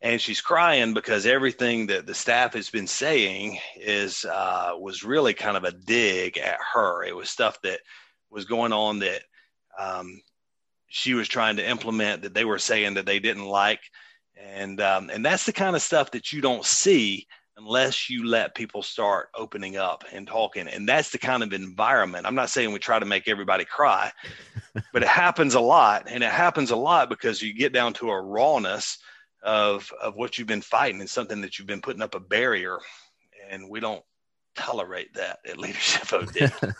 [0.00, 5.34] And she's crying because everything that the staff has been saying is uh, was really
[5.34, 7.04] kind of a dig at her.
[7.04, 7.80] It was stuff that
[8.30, 9.22] was going on that
[9.78, 10.20] um,
[10.88, 13.80] she was trying to implement that they were saying that they didn't like
[14.40, 17.26] and um, and that's the kind of stuff that you don't see
[17.56, 20.68] unless you let people start opening up and talking.
[20.68, 22.24] And that's the kind of environment.
[22.24, 24.12] I'm not saying we try to make everybody cry,
[24.92, 26.04] but it happens a lot.
[26.08, 28.98] And it happens a lot because you get down to a rawness
[29.42, 32.78] of of what you've been fighting and something that you've been putting up a barrier.
[33.50, 34.04] And we don't
[34.58, 36.74] tolerate that at Leadership OD.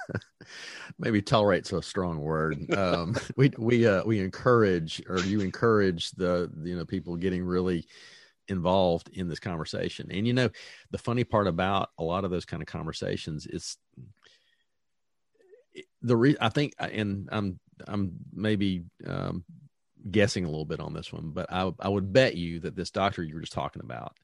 [0.99, 2.73] Maybe tolerate's a strong word.
[2.75, 7.87] Um, we we uh, we encourage, or you encourage the you know people getting really
[8.49, 10.11] involved in this conversation.
[10.11, 10.51] And you know,
[10.91, 13.77] the funny part about a lot of those kind of conversations is
[16.03, 19.45] the re- I think, and I'm I'm maybe um,
[20.11, 22.91] guessing a little bit on this one, but I I would bet you that this
[22.91, 24.17] doctor you were just talking about,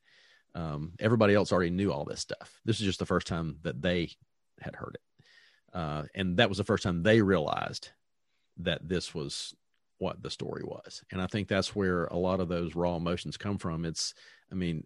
[0.55, 2.61] um, everybody else already knew all this stuff.
[2.64, 4.11] This is just the first time that they
[4.61, 7.90] had heard it, uh, and that was the first time they realized
[8.59, 9.55] that this was
[9.98, 11.02] what the story was.
[11.11, 13.84] And I think that's where a lot of those raw emotions come from.
[13.84, 14.14] It's,
[14.50, 14.84] I mean,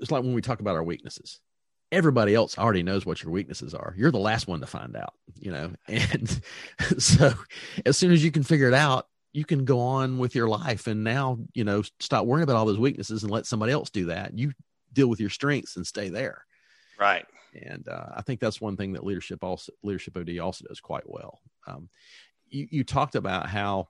[0.00, 1.40] it's like when we talk about our weaknesses.
[1.92, 3.94] Everybody else already knows what your weaknesses are.
[3.96, 5.72] You're the last one to find out, you know.
[5.88, 6.40] And
[6.98, 7.32] so
[7.84, 9.06] as soon as you can figure it out,
[9.36, 12.64] you can go on with your life and now, you know, stop worrying about all
[12.64, 14.32] those weaknesses and let somebody else do that.
[14.36, 14.52] You
[14.94, 16.42] deal with your strengths and stay there.
[16.98, 17.26] Right.
[17.54, 21.02] And uh, I think that's one thing that leadership also leadership OD also does quite
[21.04, 21.42] well.
[21.66, 21.90] Um,
[22.48, 23.88] you, you talked about how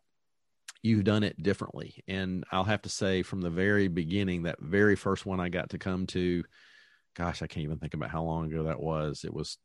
[0.82, 2.02] you've done it differently.
[2.08, 5.70] And I'll have to say from the very beginning, that very first one I got
[5.70, 6.42] to come to,
[7.14, 9.22] gosh, I can't even think about how long ago that was.
[9.22, 9.58] It was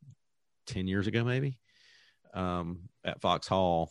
[0.68, 1.58] 10 years ago, maybe,
[2.34, 3.90] um, at Foxhall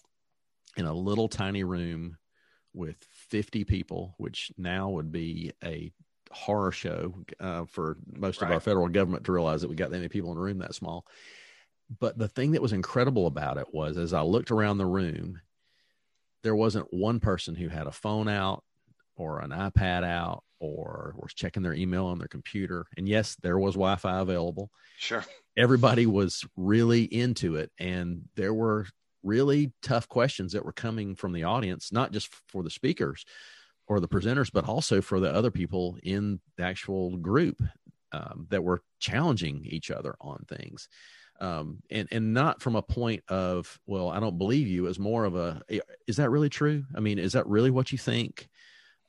[0.78, 2.18] in a little tiny room
[2.74, 2.96] with
[3.30, 5.92] 50 people, which now would be a
[6.32, 8.48] horror show uh, for most right.
[8.50, 10.60] of our federal government to realize that we got that many people in a room
[10.60, 11.06] that small.
[12.00, 15.42] But the thing that was incredible about it was as I looked around the room,
[16.44, 18.64] there wasn't one person who had a phone out
[19.18, 22.86] or an iPad out or was checking their email on their computer.
[22.96, 24.72] And yes, there was Wi Fi available.
[24.98, 25.26] Sure.
[25.58, 27.72] Everybody was really into it.
[27.78, 28.88] And there were
[29.24, 33.26] really tough questions that were coming from the audience, not just for the speakers
[33.88, 37.62] or the presenters, but also for the other people in the actual group
[38.12, 40.88] um, that were challenging each other on things.
[41.40, 45.26] Um, and and not from a point of well i don't believe you as more
[45.26, 45.62] of a
[46.06, 46.84] is that really true?
[46.96, 48.48] I mean is that really what you think?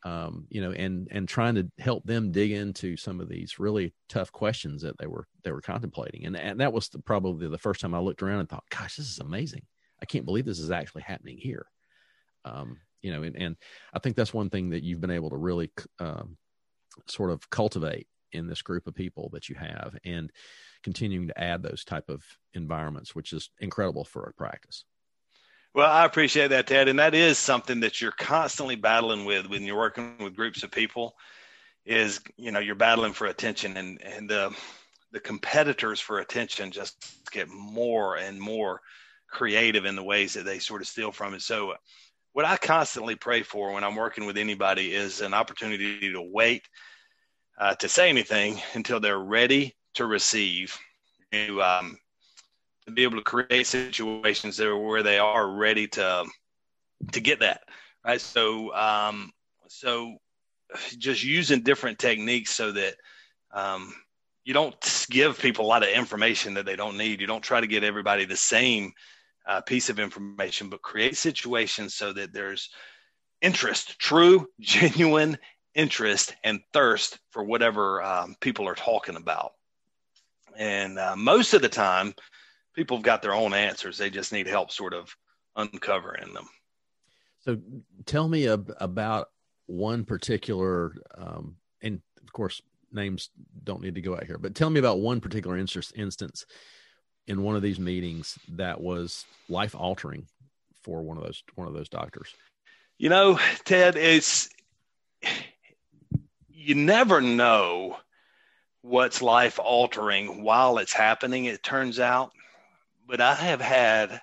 [0.04, 3.92] Um, you know and and trying to help them dig into some of these really
[4.08, 6.24] tough questions that they were they were contemplating.
[6.24, 8.96] And, and that was the, probably the first time i looked around and thought gosh
[8.96, 9.62] this is amazing
[10.02, 11.66] i can't believe this is actually happening here
[12.44, 13.56] um, you know and, and
[13.94, 16.36] i think that's one thing that you've been able to really um,
[17.06, 20.30] sort of cultivate in this group of people that you have and
[20.82, 22.24] continuing to add those type of
[22.54, 24.84] environments, which is incredible for a practice.
[25.74, 29.62] Well, I appreciate that, Ted, and that is something that you're constantly battling with when
[29.62, 31.14] you're working with groups of people.
[31.84, 34.54] Is you know you're battling for attention, and and the
[35.10, 36.96] the competitors for attention just
[37.32, 38.80] get more and more
[39.32, 41.42] creative in the ways that they sort of steal from it.
[41.42, 41.74] So,
[42.32, 46.62] what I constantly pray for when I'm working with anybody is an opportunity to wait
[47.58, 50.78] uh, to say anything until they're ready to receive,
[51.30, 51.98] to, um,
[52.86, 56.24] to be able to create situations that where they are ready to
[57.12, 57.62] to get that
[58.04, 58.20] right.
[58.20, 59.32] So um,
[59.68, 60.16] so
[60.98, 62.94] just using different techniques so that
[63.52, 63.92] um,
[64.44, 67.20] you don't give people a lot of information that they don't need.
[67.20, 68.92] You don't try to get everybody the same
[69.46, 72.70] uh, piece of information, but create situations so that there's
[73.40, 75.36] interest, true, genuine
[75.74, 79.52] interest, and thirst for whatever um, people are talking about.
[80.56, 82.14] And uh, most of the time,
[82.74, 83.98] people have got their own answers.
[83.98, 85.14] They just need help sort of
[85.56, 86.46] uncovering them.
[87.40, 87.58] So
[88.06, 89.28] tell me ab- about
[89.66, 92.60] one particular, um, and of course,
[92.92, 93.30] names
[93.64, 96.44] don't need to go out here, but tell me about one particular instance, instance
[97.26, 100.26] in one of these meetings that was life altering
[100.82, 102.34] for one of those one of those doctors.
[102.98, 104.48] You know, Ted, it's
[106.48, 107.96] you never know
[108.82, 112.32] what's life altering while it's happening, it turns out.
[113.06, 114.20] But I have had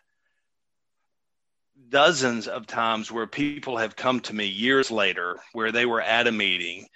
[1.89, 6.27] dozens of times where people have come to me years later where they were at
[6.27, 6.87] a meeting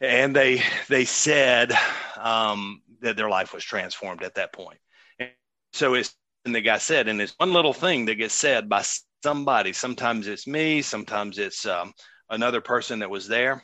[0.00, 1.72] and they they said
[2.16, 4.78] um, that their life was transformed at that point.
[5.18, 5.30] And
[5.72, 8.82] so it's and the guy said, and it's one little thing that gets said by
[9.22, 9.74] somebody.
[9.74, 11.92] Sometimes it's me, sometimes it's um,
[12.30, 13.62] another person that was there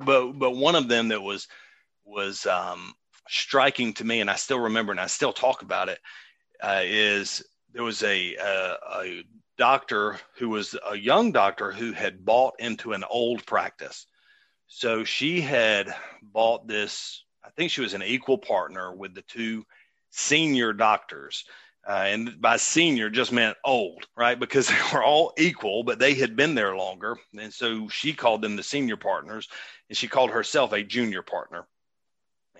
[0.00, 1.48] but but one of them that was
[2.04, 2.94] was um,
[3.28, 5.98] striking to me, and I still remember, and I still talk about it,
[6.60, 7.42] uh, is
[7.72, 9.24] there was a, a, a
[9.56, 14.06] doctor who was a young doctor who had bought into an old practice.
[14.66, 19.64] So she had bought this, I think she was an equal partner with the two
[20.10, 21.44] senior doctors.
[21.88, 24.38] Uh, and by senior just meant old, right?
[24.38, 27.16] Because they were all equal, but they had been there longer.
[27.38, 29.48] And so she called them the senior partners
[29.88, 31.66] and she called herself a junior partner.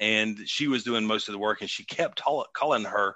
[0.00, 2.22] And she was doing most of the work and she kept
[2.54, 3.14] calling her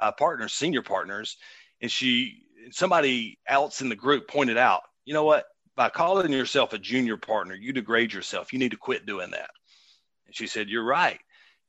[0.00, 1.36] uh, partners senior partners.
[1.80, 2.42] And she,
[2.72, 5.44] somebody else in the group pointed out, you know what?
[5.76, 8.52] By calling yourself a junior partner, you degrade yourself.
[8.52, 9.50] You need to quit doing that.
[10.34, 11.20] She said, You're right.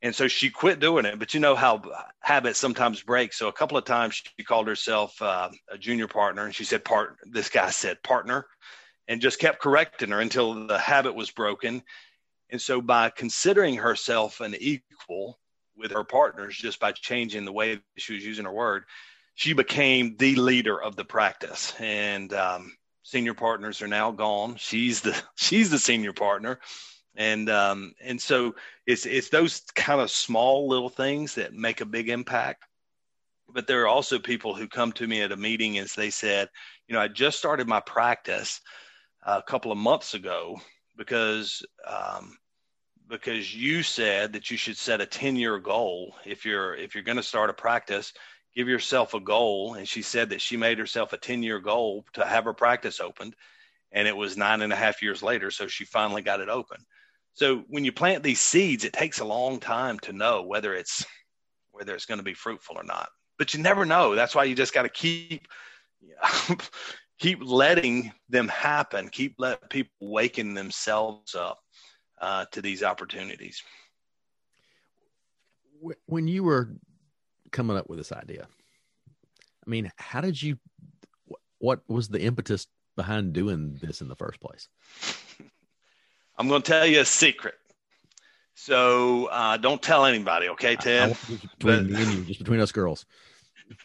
[0.01, 1.17] And so she quit doing it.
[1.17, 1.81] But you know how
[2.19, 3.33] habits sometimes break.
[3.33, 6.83] So a couple of times she called herself uh, a junior partner, and she said,
[6.83, 8.45] "Part." This guy said partner,
[9.07, 11.81] and just kept correcting her until the habit was broken.
[12.49, 15.39] And so by considering herself an equal
[15.75, 18.83] with her partners, just by changing the way she was using her word,
[19.33, 21.73] she became the leader of the practice.
[21.79, 24.55] And um, senior partners are now gone.
[24.57, 26.59] She's the she's the senior partner
[27.17, 28.55] and um, and so
[28.85, 32.65] it's it's those kind of small little things that make a big impact.
[33.53, 36.49] But there are also people who come to me at a meeting and they said,
[36.87, 38.59] you know, I just started my practice
[39.23, 40.59] a couple of months ago
[40.97, 42.37] because um,
[43.07, 46.15] because you said that you should set a 10 year goal.
[46.25, 48.13] If you're if you're going to start a practice
[48.55, 49.73] give yourself a goal.
[49.73, 52.99] And she said that she made herself a 10 year goal to have her practice
[52.99, 53.35] opened
[53.91, 56.77] and it was nine and a half years later so she finally got it open
[57.35, 61.05] so when you plant these seeds, it takes a long time to know whether it's
[61.71, 63.09] whether it's going to be fruitful or not.
[63.37, 64.15] But you never know.
[64.15, 65.45] That's why you just got to keep
[67.19, 69.09] keep letting them happen.
[69.09, 71.59] Keep let people waking themselves up
[72.21, 73.61] uh, to these opportunities.
[76.05, 76.69] When you were
[77.51, 78.47] coming up with this idea,
[79.65, 80.57] I mean, how did you?
[81.57, 84.69] What was the impetus behind doing this in the first place?
[86.37, 87.55] I'm going to tell you a secret.
[88.55, 91.17] So uh, don't tell anybody, okay, Ted?
[91.27, 93.05] between but, me and you, just between us girls.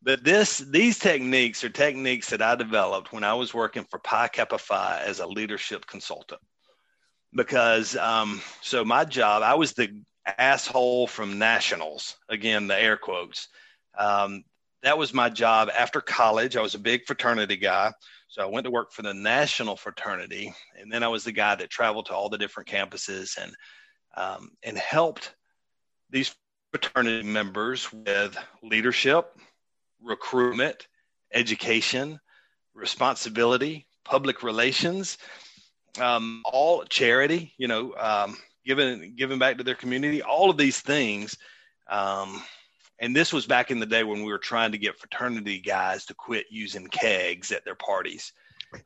[0.00, 4.28] But this, these techniques are techniques that I developed when I was working for Pi
[4.28, 6.40] Kappa Phi as a leadership consultant.
[7.34, 10.02] Because, um, so my job, I was the
[10.38, 12.16] asshole from nationals.
[12.28, 13.48] Again, the air quotes.
[13.98, 14.44] Um,
[14.82, 16.56] that was my job after college.
[16.56, 17.92] I was a big fraternity guy.
[18.28, 21.54] So I went to work for the national fraternity, and then I was the guy
[21.54, 23.54] that traveled to all the different campuses and
[24.16, 25.34] um, and helped
[26.10, 26.34] these
[26.70, 29.34] fraternity members with leadership,
[30.02, 30.88] recruitment,
[31.32, 32.20] education,
[32.74, 35.16] responsibility, public relations,
[35.98, 37.54] um, all charity.
[37.56, 40.20] You know, um, giving giving back to their community.
[40.20, 41.34] All of these things.
[41.90, 42.42] Um,
[43.00, 46.06] and this was back in the day when we were trying to get fraternity guys
[46.06, 48.32] to quit using kegs at their parties.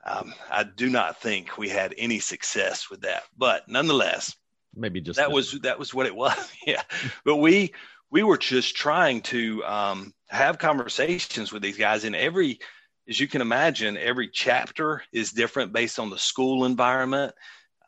[0.04, 4.36] Um, I do not think we had any success with that, but nonetheless,
[4.74, 6.52] maybe just that was that was what it was.
[6.66, 6.82] yeah,
[7.24, 7.72] but we
[8.10, 12.60] we were just trying to um, have conversations with these guys, and every
[13.08, 17.34] as you can imagine, every chapter is different based on the school environment.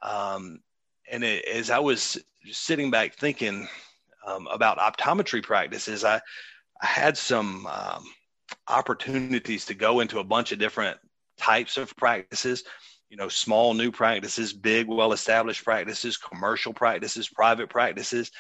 [0.03, 0.61] Um,
[1.11, 2.19] and it, as I was
[2.51, 3.69] sitting back thinking,
[4.27, 6.21] um, about optometry practices, I,
[6.81, 8.05] I had some um,
[8.69, 10.99] opportunities to go into a bunch of different
[11.39, 12.65] types of practices.
[13.11, 18.31] You know, small new practices, big, well established practices, commercial practices, private practices,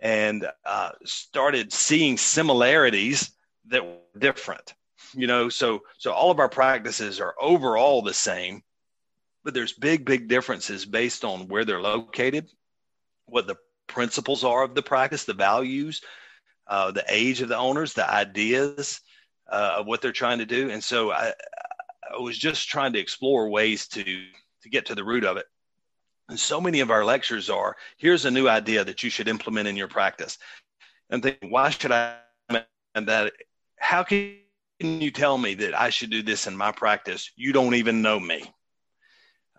[0.00, 3.30] and uh, started seeing similarities
[3.68, 4.74] that were different.
[5.14, 8.62] You know, so so all of our practices are overall the same,
[9.44, 12.50] but there's big, big differences based on where they're located,
[13.26, 13.56] what the
[13.88, 16.02] principles are of the practice, the values,
[16.68, 19.00] uh, the age of the owners, the ideas
[19.50, 20.70] uh, of what they're trying to do.
[20.70, 21.32] And so I,
[22.14, 25.46] I was just trying to explore ways to to get to the root of it.
[26.28, 29.68] And so many of our lectures are here's a new idea that you should implement
[29.68, 30.38] in your practice.
[31.10, 32.16] And think, why should I
[32.94, 33.32] and that
[33.78, 34.36] how can
[34.80, 37.30] you tell me that I should do this in my practice?
[37.36, 38.44] You don't even know me.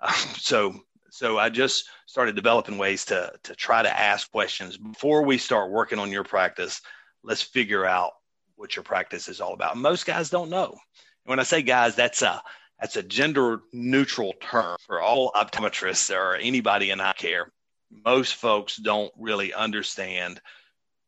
[0.38, 0.80] So
[1.20, 5.70] so I just started developing ways to to try to ask questions before we start
[5.70, 6.80] working on your practice.
[7.24, 8.13] Let's figure out
[8.55, 9.76] what your practice is all about.
[9.76, 10.67] Most guys don't know.
[10.70, 10.78] And
[11.26, 12.41] When I say guys, that's a
[12.80, 17.51] that's a gender neutral term for all optometrists or anybody in eye care.
[17.91, 20.39] Most folks don't really understand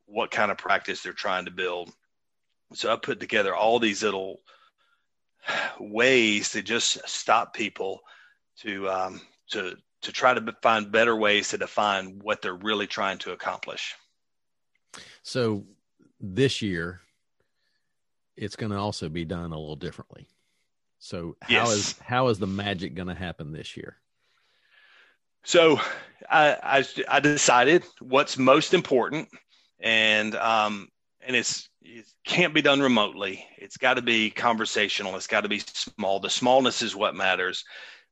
[0.08, 1.90] what kind of practice they're trying to build.
[2.74, 4.42] So I put together all these little
[5.80, 8.02] ways to just stop people
[8.64, 13.18] to um, to to try to find better ways to define what they're really trying
[13.20, 13.96] to accomplish.
[15.24, 15.64] So
[16.20, 17.02] this year,
[18.36, 20.28] it's going to also be done a little differently.
[21.00, 21.72] So how yes.
[21.72, 23.98] is how is the magic going to happen this year?
[25.44, 25.80] So
[26.30, 29.28] I, I, I decided what's most important,
[29.80, 30.90] and um,
[31.26, 33.44] and it's it can't be done remotely.
[33.58, 35.16] It's got to be conversational.
[35.16, 36.20] It's got to be small.
[36.20, 37.64] The smallness is what matters,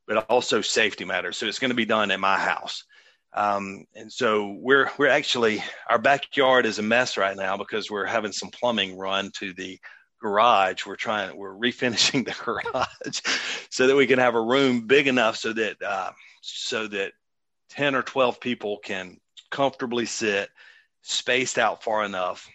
[0.06, 1.36] but also safety matters.
[1.36, 2.84] So it's going to be done at my house.
[3.32, 8.06] Um, and so we're we're actually our backyard is a mess right now because we're
[8.06, 9.78] having some plumbing run to the
[10.20, 10.84] garage.
[10.84, 13.20] We're trying we're refinishing the garage
[13.70, 17.12] so that we can have a room big enough so that uh, so that
[17.68, 19.18] ten or twelve people can
[19.50, 20.50] comfortably sit
[21.02, 22.48] spaced out far enough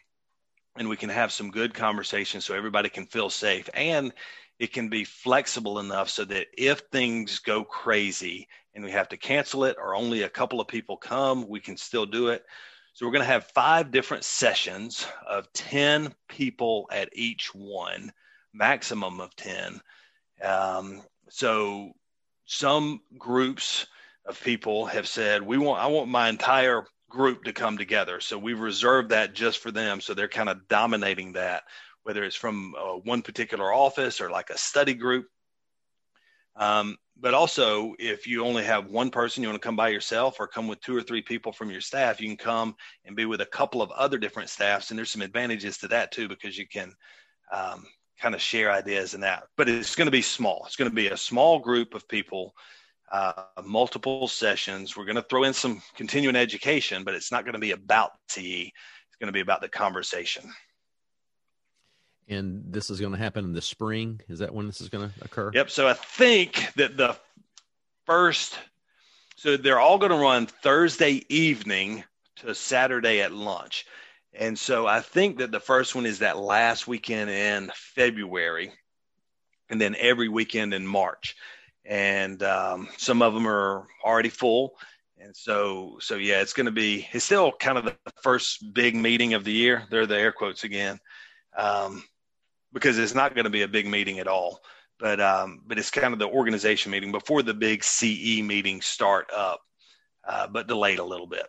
[0.77, 4.13] and we can have some good conversations so everybody can feel safe and
[4.59, 9.17] it can be flexible enough so that if things go crazy and we have to
[9.17, 12.43] cancel it or only a couple of people come, we can still do it.
[12.93, 18.11] So we're going to have five different sessions of 10 people at each one,
[18.53, 19.81] maximum of 10.
[20.41, 21.91] Um, so
[22.45, 23.87] some groups
[24.25, 28.19] of people have said, we want, I want my entire group to come together.
[28.19, 30.01] So we've reserved that just for them.
[30.01, 31.63] So they're kind of dominating that,
[32.05, 35.25] whether it's from uh, one particular office or like a study group.
[36.55, 40.39] Um, but also, if you only have one person, you want to come by yourself
[40.39, 42.75] or come with two or three people from your staff, you can come
[43.05, 44.91] and be with a couple of other different staffs.
[44.91, 46.93] And there's some advantages to that too, because you can
[47.51, 47.85] um,
[48.21, 49.45] kind of share ideas and that.
[49.57, 50.63] But it's going to be small.
[50.67, 52.53] It's going to be a small group of people
[53.11, 54.95] uh, multiple sessions.
[54.95, 58.11] We're going to throw in some continuing education, but it's not going to be about
[58.29, 58.69] CE.
[58.69, 60.51] It's going to be about the conversation.
[62.27, 64.21] And this is going to happen in the spring.
[64.27, 65.51] Is that when this is going to occur?
[65.53, 65.69] Yep.
[65.69, 67.15] So I think that the
[68.05, 68.57] first,
[69.35, 72.03] so they're all going to run Thursday evening
[72.37, 73.85] to Saturday at lunch.
[74.33, 78.71] And so I think that the first one is that last weekend in February,
[79.69, 81.35] and then every weekend in March
[81.85, 84.75] and um, some of them are already full.
[85.19, 87.07] And so, so yeah, it's going to be.
[87.11, 89.83] It's still kind of the first big meeting of the year.
[89.89, 90.99] They're the air quotes again,
[91.57, 92.03] um,
[92.75, 94.61] because it's not going to be a big meeting at all.
[94.99, 99.27] But um, but it's kind of the organization meeting before the big CE meeting start
[99.35, 99.61] up,
[100.27, 101.47] uh, but delayed a little bit.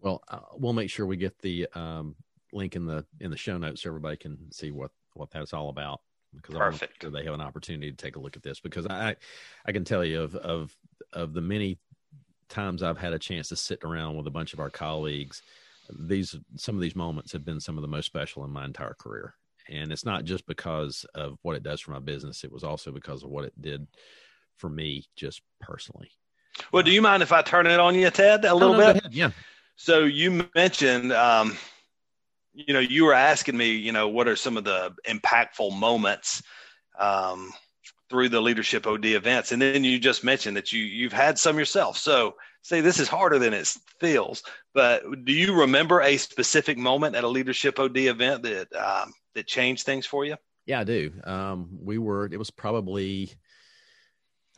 [0.00, 2.14] Well, uh, we'll make sure we get the um,
[2.52, 5.68] link in the in the show notes so everybody can see what what that's all
[5.68, 6.00] about
[6.34, 7.12] because Perfect.
[7.12, 9.16] they have an opportunity to take a look at this because I
[9.66, 10.74] I can tell you of of
[11.12, 11.78] of the many
[12.48, 15.42] times I've had a chance to sit around with a bunch of our colleagues
[15.90, 18.94] these some of these moments have been some of the most special in my entire
[18.94, 19.34] career
[19.68, 22.90] and it's not just because of what it does for my business it was also
[22.90, 23.86] because of what it did
[24.56, 26.10] for me just personally.
[26.72, 28.92] Well do you mind if i turn it on you ted a little no, no,
[28.94, 29.30] bit yeah.
[29.76, 31.56] So you mentioned um,
[32.58, 36.42] you know, you were asking me, you know, what are some of the impactful moments
[36.98, 37.52] um,
[38.10, 41.56] through the leadership OD events, and then you just mentioned that you you've had some
[41.56, 41.96] yourself.
[41.96, 44.42] So say this is harder than it feels,
[44.74, 49.46] but do you remember a specific moment at a leadership OD event that um, that
[49.46, 50.36] changed things for you?
[50.66, 51.12] Yeah, I do.
[51.24, 52.26] Um, we were.
[52.26, 53.32] It was probably.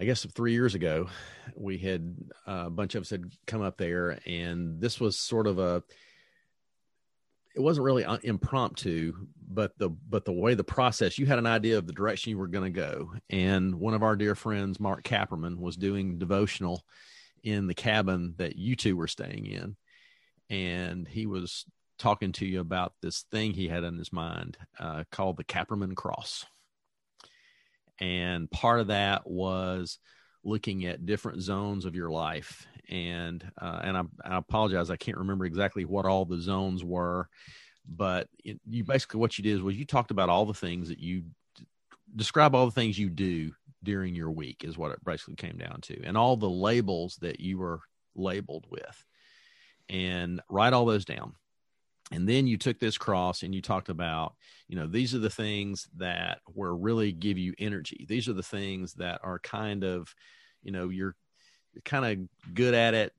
[0.01, 1.11] I guess three years ago,
[1.55, 2.17] we had
[2.49, 5.83] uh, a bunch of us had come up there, and this was sort of a
[7.55, 9.13] it wasn't really impromptu,
[9.49, 12.39] but the but the way the process, you had an idea of the direction you
[12.39, 16.85] were going to go, and one of our dear friends, Mark Kapperman, was doing devotional
[17.43, 19.77] in the cabin that you two were staying in,
[20.49, 21.67] and he was
[22.01, 25.95] talking to you about this thing he had in his mind uh, called the Kapperman
[25.95, 26.47] Cross,
[28.01, 29.99] and part of that was
[30.43, 32.67] looking at different zones of your life.
[32.89, 37.29] And uh, and I, I, apologize I can't remember exactly what all the zones were,
[37.87, 40.99] but it, you basically what you did was you talked about all the things that
[40.99, 41.25] you
[42.17, 45.81] describe all the things you do during your week is what it basically came down
[45.83, 47.81] to, and all the labels that you were
[48.17, 49.05] labeled with,
[49.89, 51.35] and write all those down.
[52.11, 54.35] And then you took this cross and you talked about,
[54.67, 58.05] you know, these are the things that were really give you energy.
[58.09, 60.13] These are the things that are kind of,
[60.63, 61.15] you know, you're
[61.73, 63.13] you're kind of good at it,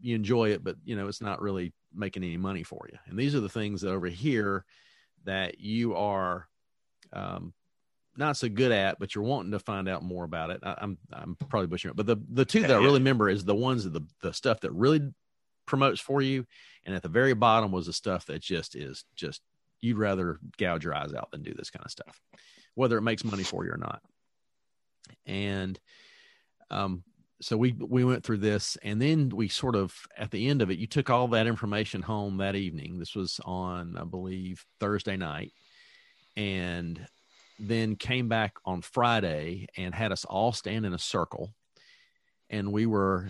[0.00, 2.98] you enjoy it, but you know it's not really making any money for you.
[3.06, 4.64] And these are the things that over here
[5.24, 6.46] that you are
[7.12, 7.52] um,
[8.16, 10.60] not so good at, but you're wanting to find out more about it.
[10.62, 13.28] I, am I'm, I'm probably butchering it, but the the two that I really remember
[13.28, 15.00] is the ones that the the stuff that really
[15.66, 16.46] promotes for you,
[16.84, 19.42] and at the very bottom was the stuff that just is just
[19.80, 22.20] you'd rather gouge your eyes out than do this kind of stuff,
[22.74, 24.00] whether it makes money for you or not.
[25.26, 25.78] And
[26.70, 27.04] um,
[27.40, 30.70] so we we went through this and then we sort of at the end of
[30.70, 35.16] it you took all that information home that evening this was on i believe thursday
[35.16, 35.52] night
[36.36, 37.06] and
[37.58, 41.52] then came back on friday and had us all stand in a circle
[42.48, 43.28] and we were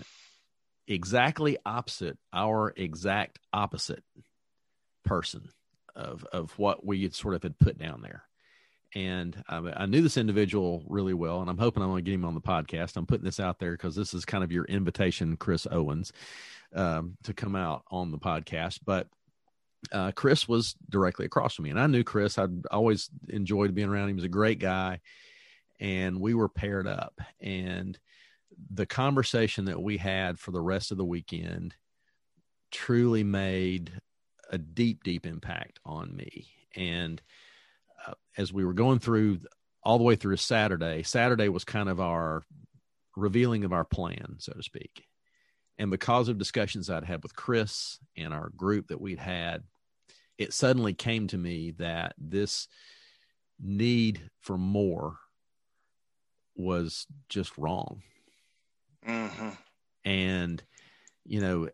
[0.87, 4.03] exactly opposite our exact opposite
[5.05, 5.49] person
[5.95, 8.23] of of what we had sort of had put down there.
[8.95, 12.25] And I, knew this individual really well, and I'm hoping I'm going to get him
[12.25, 12.95] on the podcast.
[12.95, 16.13] I'm putting this out there because this is kind of your invitation, Chris Owens,
[16.73, 18.79] um, to come out on the podcast.
[18.85, 19.07] But
[19.91, 22.37] uh, Chris was directly across from me, and I knew Chris.
[22.37, 24.09] I'd always enjoyed being around him.
[24.09, 25.01] He was a great guy,
[25.79, 27.19] and we were paired up.
[27.41, 27.99] And
[28.71, 31.75] the conversation that we had for the rest of the weekend
[32.71, 33.91] truly made
[34.49, 36.47] a deep, deep impact on me.
[36.75, 37.21] And
[38.07, 39.39] uh, as we were going through
[39.83, 42.43] all the way through Saturday, Saturday was kind of our
[43.15, 45.05] revealing of our plan, so to speak.
[45.77, 49.63] And because of discussions I'd had with Chris and our group that we'd had,
[50.37, 52.67] it suddenly came to me that this
[53.59, 55.17] need for more
[56.55, 58.01] was just wrong.
[60.07, 60.63] And,
[61.25, 61.67] you know,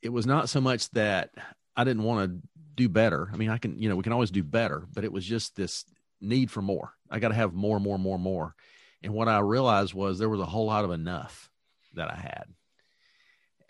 [0.00, 1.28] it was not so much that
[1.76, 3.28] I didn't want to do better.
[3.30, 5.54] I mean, I can, you know, we can always do better, but it was just
[5.54, 5.84] this
[6.22, 6.94] need for more.
[7.10, 8.54] I got to have more, more, more, more.
[9.02, 11.50] And what I realized was there was a whole lot of enough
[11.96, 12.44] that I had.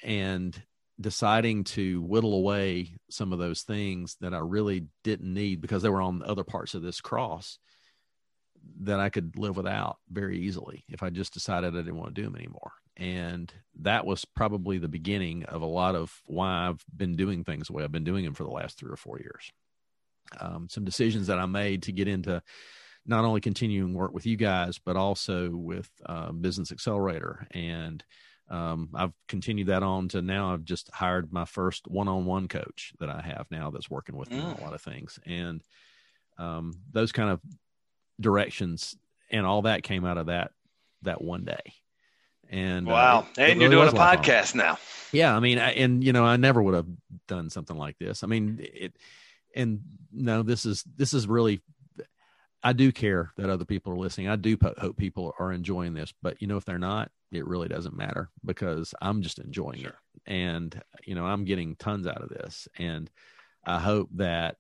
[0.05, 0.63] And
[1.01, 5.89] deciding to whittle away some of those things that I really didn't need because they
[5.89, 7.59] were on other parts of this cross
[8.81, 12.21] that I could live without very easily if I just decided I didn't want to
[12.21, 12.73] do them anymore.
[12.97, 17.67] And that was probably the beginning of a lot of why I've been doing things
[17.67, 19.51] the way I've been doing them for the last three or four years.
[20.41, 22.43] Um, some decisions that I made to get into
[23.07, 27.47] not only continuing work with you guys, but also with uh, Business Accelerator.
[27.51, 28.05] And
[28.49, 32.49] um, I've continued that on to now I've just hired my first one on one
[32.49, 34.63] coach that I have now that's working with me on a mm.
[34.63, 35.19] lot of things.
[35.27, 35.63] And
[36.39, 37.41] um, those kind of
[38.21, 38.97] directions
[39.31, 40.53] and all that came out of that
[41.03, 41.75] that one day
[42.53, 44.79] and uh, wow, uh, and it you're doing a podcast now.
[45.11, 46.87] Yeah, I mean, I, and you know, I never would have
[47.27, 48.23] done something like this.
[48.23, 48.95] I mean, it,
[49.57, 49.81] and
[50.13, 51.61] no, this is this is really.
[52.65, 54.29] I do care that other people are listening.
[54.29, 57.67] I do hope people are enjoying this, but you know, if they're not, it really
[57.67, 59.91] doesn't matter because I'm just enjoying sure.
[59.91, 63.11] it, and you know, I'm getting tons out of this, and
[63.65, 64.59] I hope that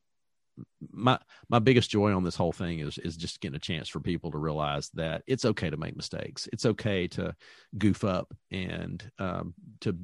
[0.90, 4.00] my my biggest joy on this whole thing is is just getting a chance for
[4.00, 6.48] people to realize that it's okay to make mistakes.
[6.52, 7.34] It's okay to
[7.78, 9.96] goof up and um, to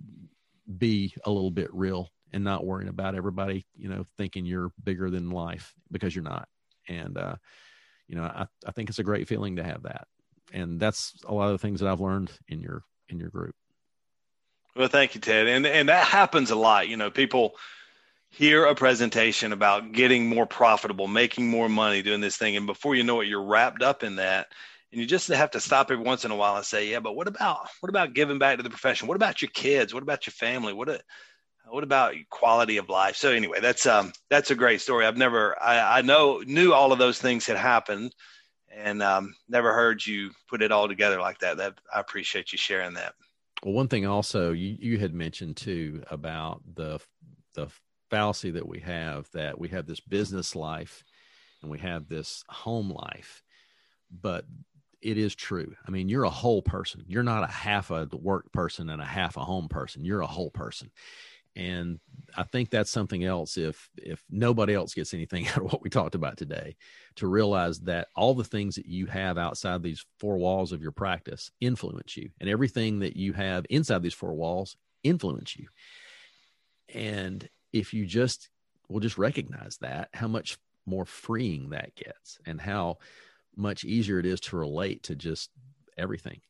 [0.79, 5.11] be a little bit real and not worrying about everybody, you know, thinking you're bigger
[5.11, 6.49] than life because you're not.
[6.89, 7.37] And uh,
[8.07, 10.07] you know, I, I think it's a great feeling to have that.
[10.53, 13.55] And that's a lot of the things that I've learned in your in your group.
[14.75, 15.47] Well, thank you, Ted.
[15.47, 16.89] And and that happens a lot.
[16.89, 17.57] You know, people
[18.39, 22.95] hear a presentation about getting more profitable, making more money, doing this thing, and before
[22.95, 24.47] you know it, you're wrapped up in that.
[24.93, 27.17] And you just have to stop every once in a while and say, "Yeah, but
[27.17, 29.09] what about what about giving back to the profession?
[29.09, 29.93] What about your kids?
[29.93, 30.73] What about your family?
[30.73, 31.01] What a,
[31.69, 35.05] what about quality of life?" So anyway, that's um that's a great story.
[35.05, 38.15] I've never I, I know knew all of those things had happened,
[38.71, 41.57] and um, never heard you put it all together like that.
[41.57, 43.15] That I appreciate you sharing that.
[43.65, 47.01] Well, one thing also you you had mentioned too about the
[47.55, 47.69] the
[48.11, 51.05] fallacy that we have that we have this business life
[51.63, 53.43] and we have this home life.
[54.11, 54.45] But
[55.01, 55.75] it is true.
[55.87, 57.05] I mean you're a whole person.
[57.07, 60.05] You're not a half a work person and a half a home person.
[60.05, 60.91] You're a whole person.
[61.57, 61.99] And
[62.37, 65.89] i think that's something else if if nobody else gets anything out of what we
[65.89, 66.77] talked about today
[67.19, 70.93] to realize that all the things that you have outside these four walls of your
[70.93, 72.31] practice influence you.
[72.41, 75.67] And everything that you have inside these four walls influence you.
[76.95, 77.49] And
[77.79, 78.49] if you just
[78.89, 82.99] will just recognize that, how much more freeing that gets and how
[83.57, 85.51] much easier it is to relate to just
[85.97, 86.41] everything.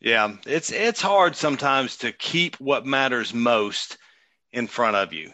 [0.00, 3.98] Yeah, it's it's hard sometimes to keep what matters most
[4.52, 5.32] in front of you.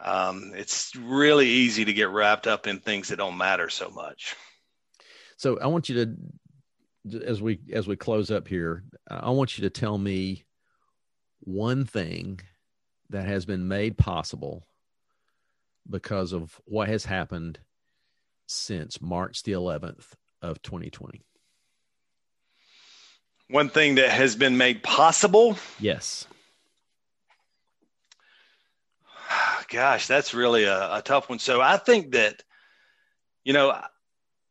[0.00, 4.36] Um, it's really easy to get wrapped up in things that don't matter so much.
[5.38, 6.16] So I want you
[7.10, 10.44] to, as we as we close up here, I want you to tell me
[11.40, 12.40] one thing
[13.10, 14.66] that has been made possible
[15.88, 17.58] because of what has happened
[18.46, 20.06] since March the 11th
[20.42, 21.22] of 2020?
[23.48, 25.56] One thing that has been made possible?
[25.78, 26.26] Yes.
[29.68, 31.38] Gosh, that's really a, a tough one.
[31.38, 32.42] So I think that,
[33.44, 33.80] you know,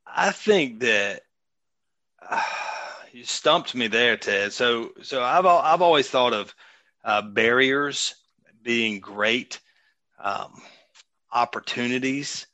[0.06, 1.24] I think that
[2.28, 2.42] uh,
[3.12, 4.54] you stumped me there, Ted.
[4.54, 6.56] So, so I've I've always thought of
[7.04, 8.16] uh, barriers
[8.66, 9.62] being great
[10.22, 10.62] um,
[11.32, 12.48] opportunities,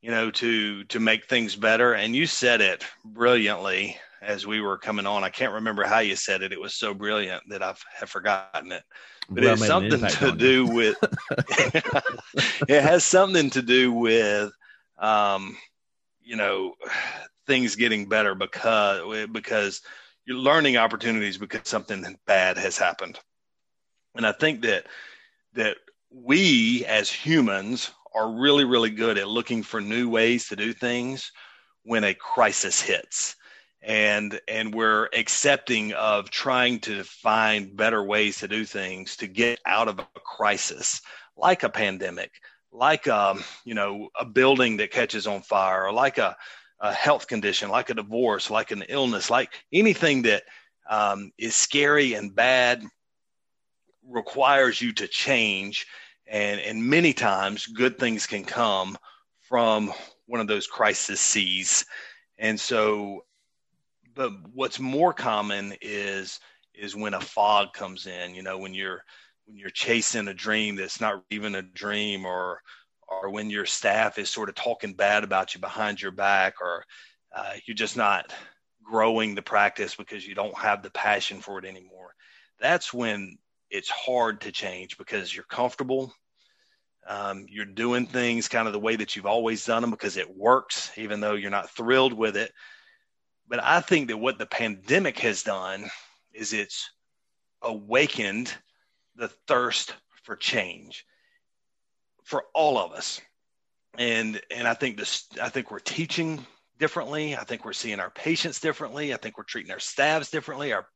[0.00, 1.92] you know, to to make things better.
[1.92, 3.98] And you said it brilliantly.
[4.22, 5.22] as we were coming on.
[5.22, 6.52] I can't remember how you said it.
[6.52, 8.82] It was so brilliant that I've have forgotten it.
[9.28, 10.96] But well, it's something to do with.
[12.68, 14.52] it has something to do with,
[14.98, 15.56] um,
[16.22, 16.74] you know,
[17.46, 19.82] things getting better because because
[20.24, 23.18] you're learning opportunities because something bad has happened.
[24.16, 24.86] And I think that
[25.56, 25.76] that
[26.10, 31.32] we as humans are really really good at looking for new ways to do things
[31.82, 33.36] when a crisis hits.
[33.82, 39.60] And and we're accepting of trying to find better ways to do things to get
[39.66, 41.00] out of a crisis
[41.36, 42.32] like a pandemic
[42.72, 46.36] like a, um, you know a building that catches on fire or like a,
[46.80, 50.42] a health condition like a divorce like an illness like anything that
[50.88, 52.84] um, is scary and bad
[54.08, 55.86] requires you to change
[56.26, 58.96] and and many times good things can come
[59.40, 59.92] from
[60.26, 61.84] one of those crises seas.
[62.38, 63.24] And so
[64.14, 66.40] but what's more common is
[66.74, 69.02] is when a fog comes in you know when you're
[69.46, 72.60] when you're chasing a dream that's not even a dream or
[73.08, 76.84] or when your staff is sort of talking bad about you behind your back or
[77.34, 78.32] uh, you're just not
[78.82, 82.14] growing the practice because you don't have the passion for it anymore.
[82.60, 83.36] That's when
[83.70, 86.12] it's hard to change because you're comfortable
[87.08, 90.36] um, you're doing things kind of the way that you've always done them because it
[90.36, 92.52] works even though you're not thrilled with it
[93.48, 95.88] but I think that what the pandemic has done
[96.32, 96.90] is it's
[97.62, 98.52] awakened
[99.14, 99.94] the thirst
[100.24, 101.04] for change
[102.24, 103.20] for all of us.
[103.98, 106.44] And and I think this I think we're teaching
[106.78, 107.34] differently.
[107.36, 109.14] I think we're seeing our patients differently.
[109.14, 110.72] I think we're treating our staffs differently.
[110.72, 110.86] Our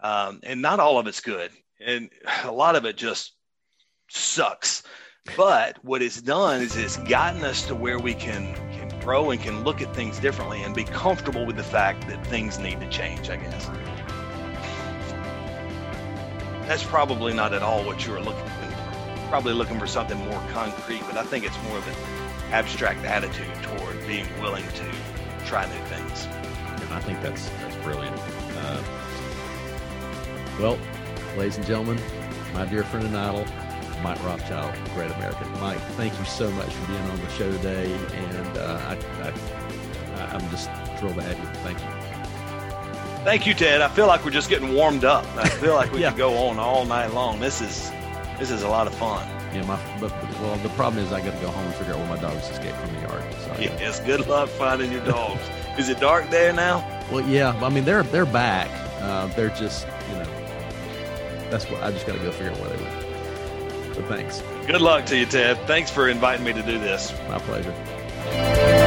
[0.00, 1.50] um, and not all of it's good,
[1.84, 2.10] and
[2.44, 3.32] a lot of it just
[4.08, 4.82] sucks.
[5.36, 9.40] But what it's done is it's gotten us to where we can can grow and
[9.40, 12.88] can look at things differently and be comfortable with the fact that things need to
[12.88, 13.66] change, I guess.
[16.68, 19.28] That's probably not at all what you were looking for.
[19.28, 23.52] Probably looking for something more concrete, but I think it's more of an abstract attitude
[23.62, 24.92] toward being willing to
[25.44, 26.28] try new things.
[26.92, 28.16] I think that's that's brilliant.
[28.56, 28.82] Uh,
[30.58, 30.78] well,
[31.36, 32.00] ladies and gentlemen,
[32.54, 33.44] my dear friend and idol,
[34.02, 35.50] Mike Rothschild, Great American.
[35.60, 40.34] Mike, thank you so much for being on the show today, and uh, I, I,
[40.34, 41.44] I'm just thrilled to have you.
[41.62, 42.06] Thank you.
[43.24, 43.82] Thank you, Ted.
[43.82, 45.26] I feel like we're just getting warmed up.
[45.36, 46.10] I feel like we yeah.
[46.10, 47.40] could go on all night long.
[47.40, 47.90] This is
[48.38, 49.26] this is a lot of fun.
[49.54, 51.98] Yeah, my but, well, the problem is I got to go home and figure out
[51.98, 53.24] where my dogs escaped from the yard.
[53.40, 55.42] So yeah, yes, good luck finding your dogs.
[55.78, 56.86] is it dark there now?
[57.10, 57.58] Well, yeah.
[57.62, 58.70] I mean, they're they're back.
[59.02, 60.35] Uh, they're just you know
[61.50, 63.96] that's what I just got to go figure out where they went.
[63.96, 64.42] But thanks.
[64.66, 65.58] Good luck to you, Ted.
[65.66, 67.12] Thanks for inviting me to do this.
[67.28, 68.85] My pleasure.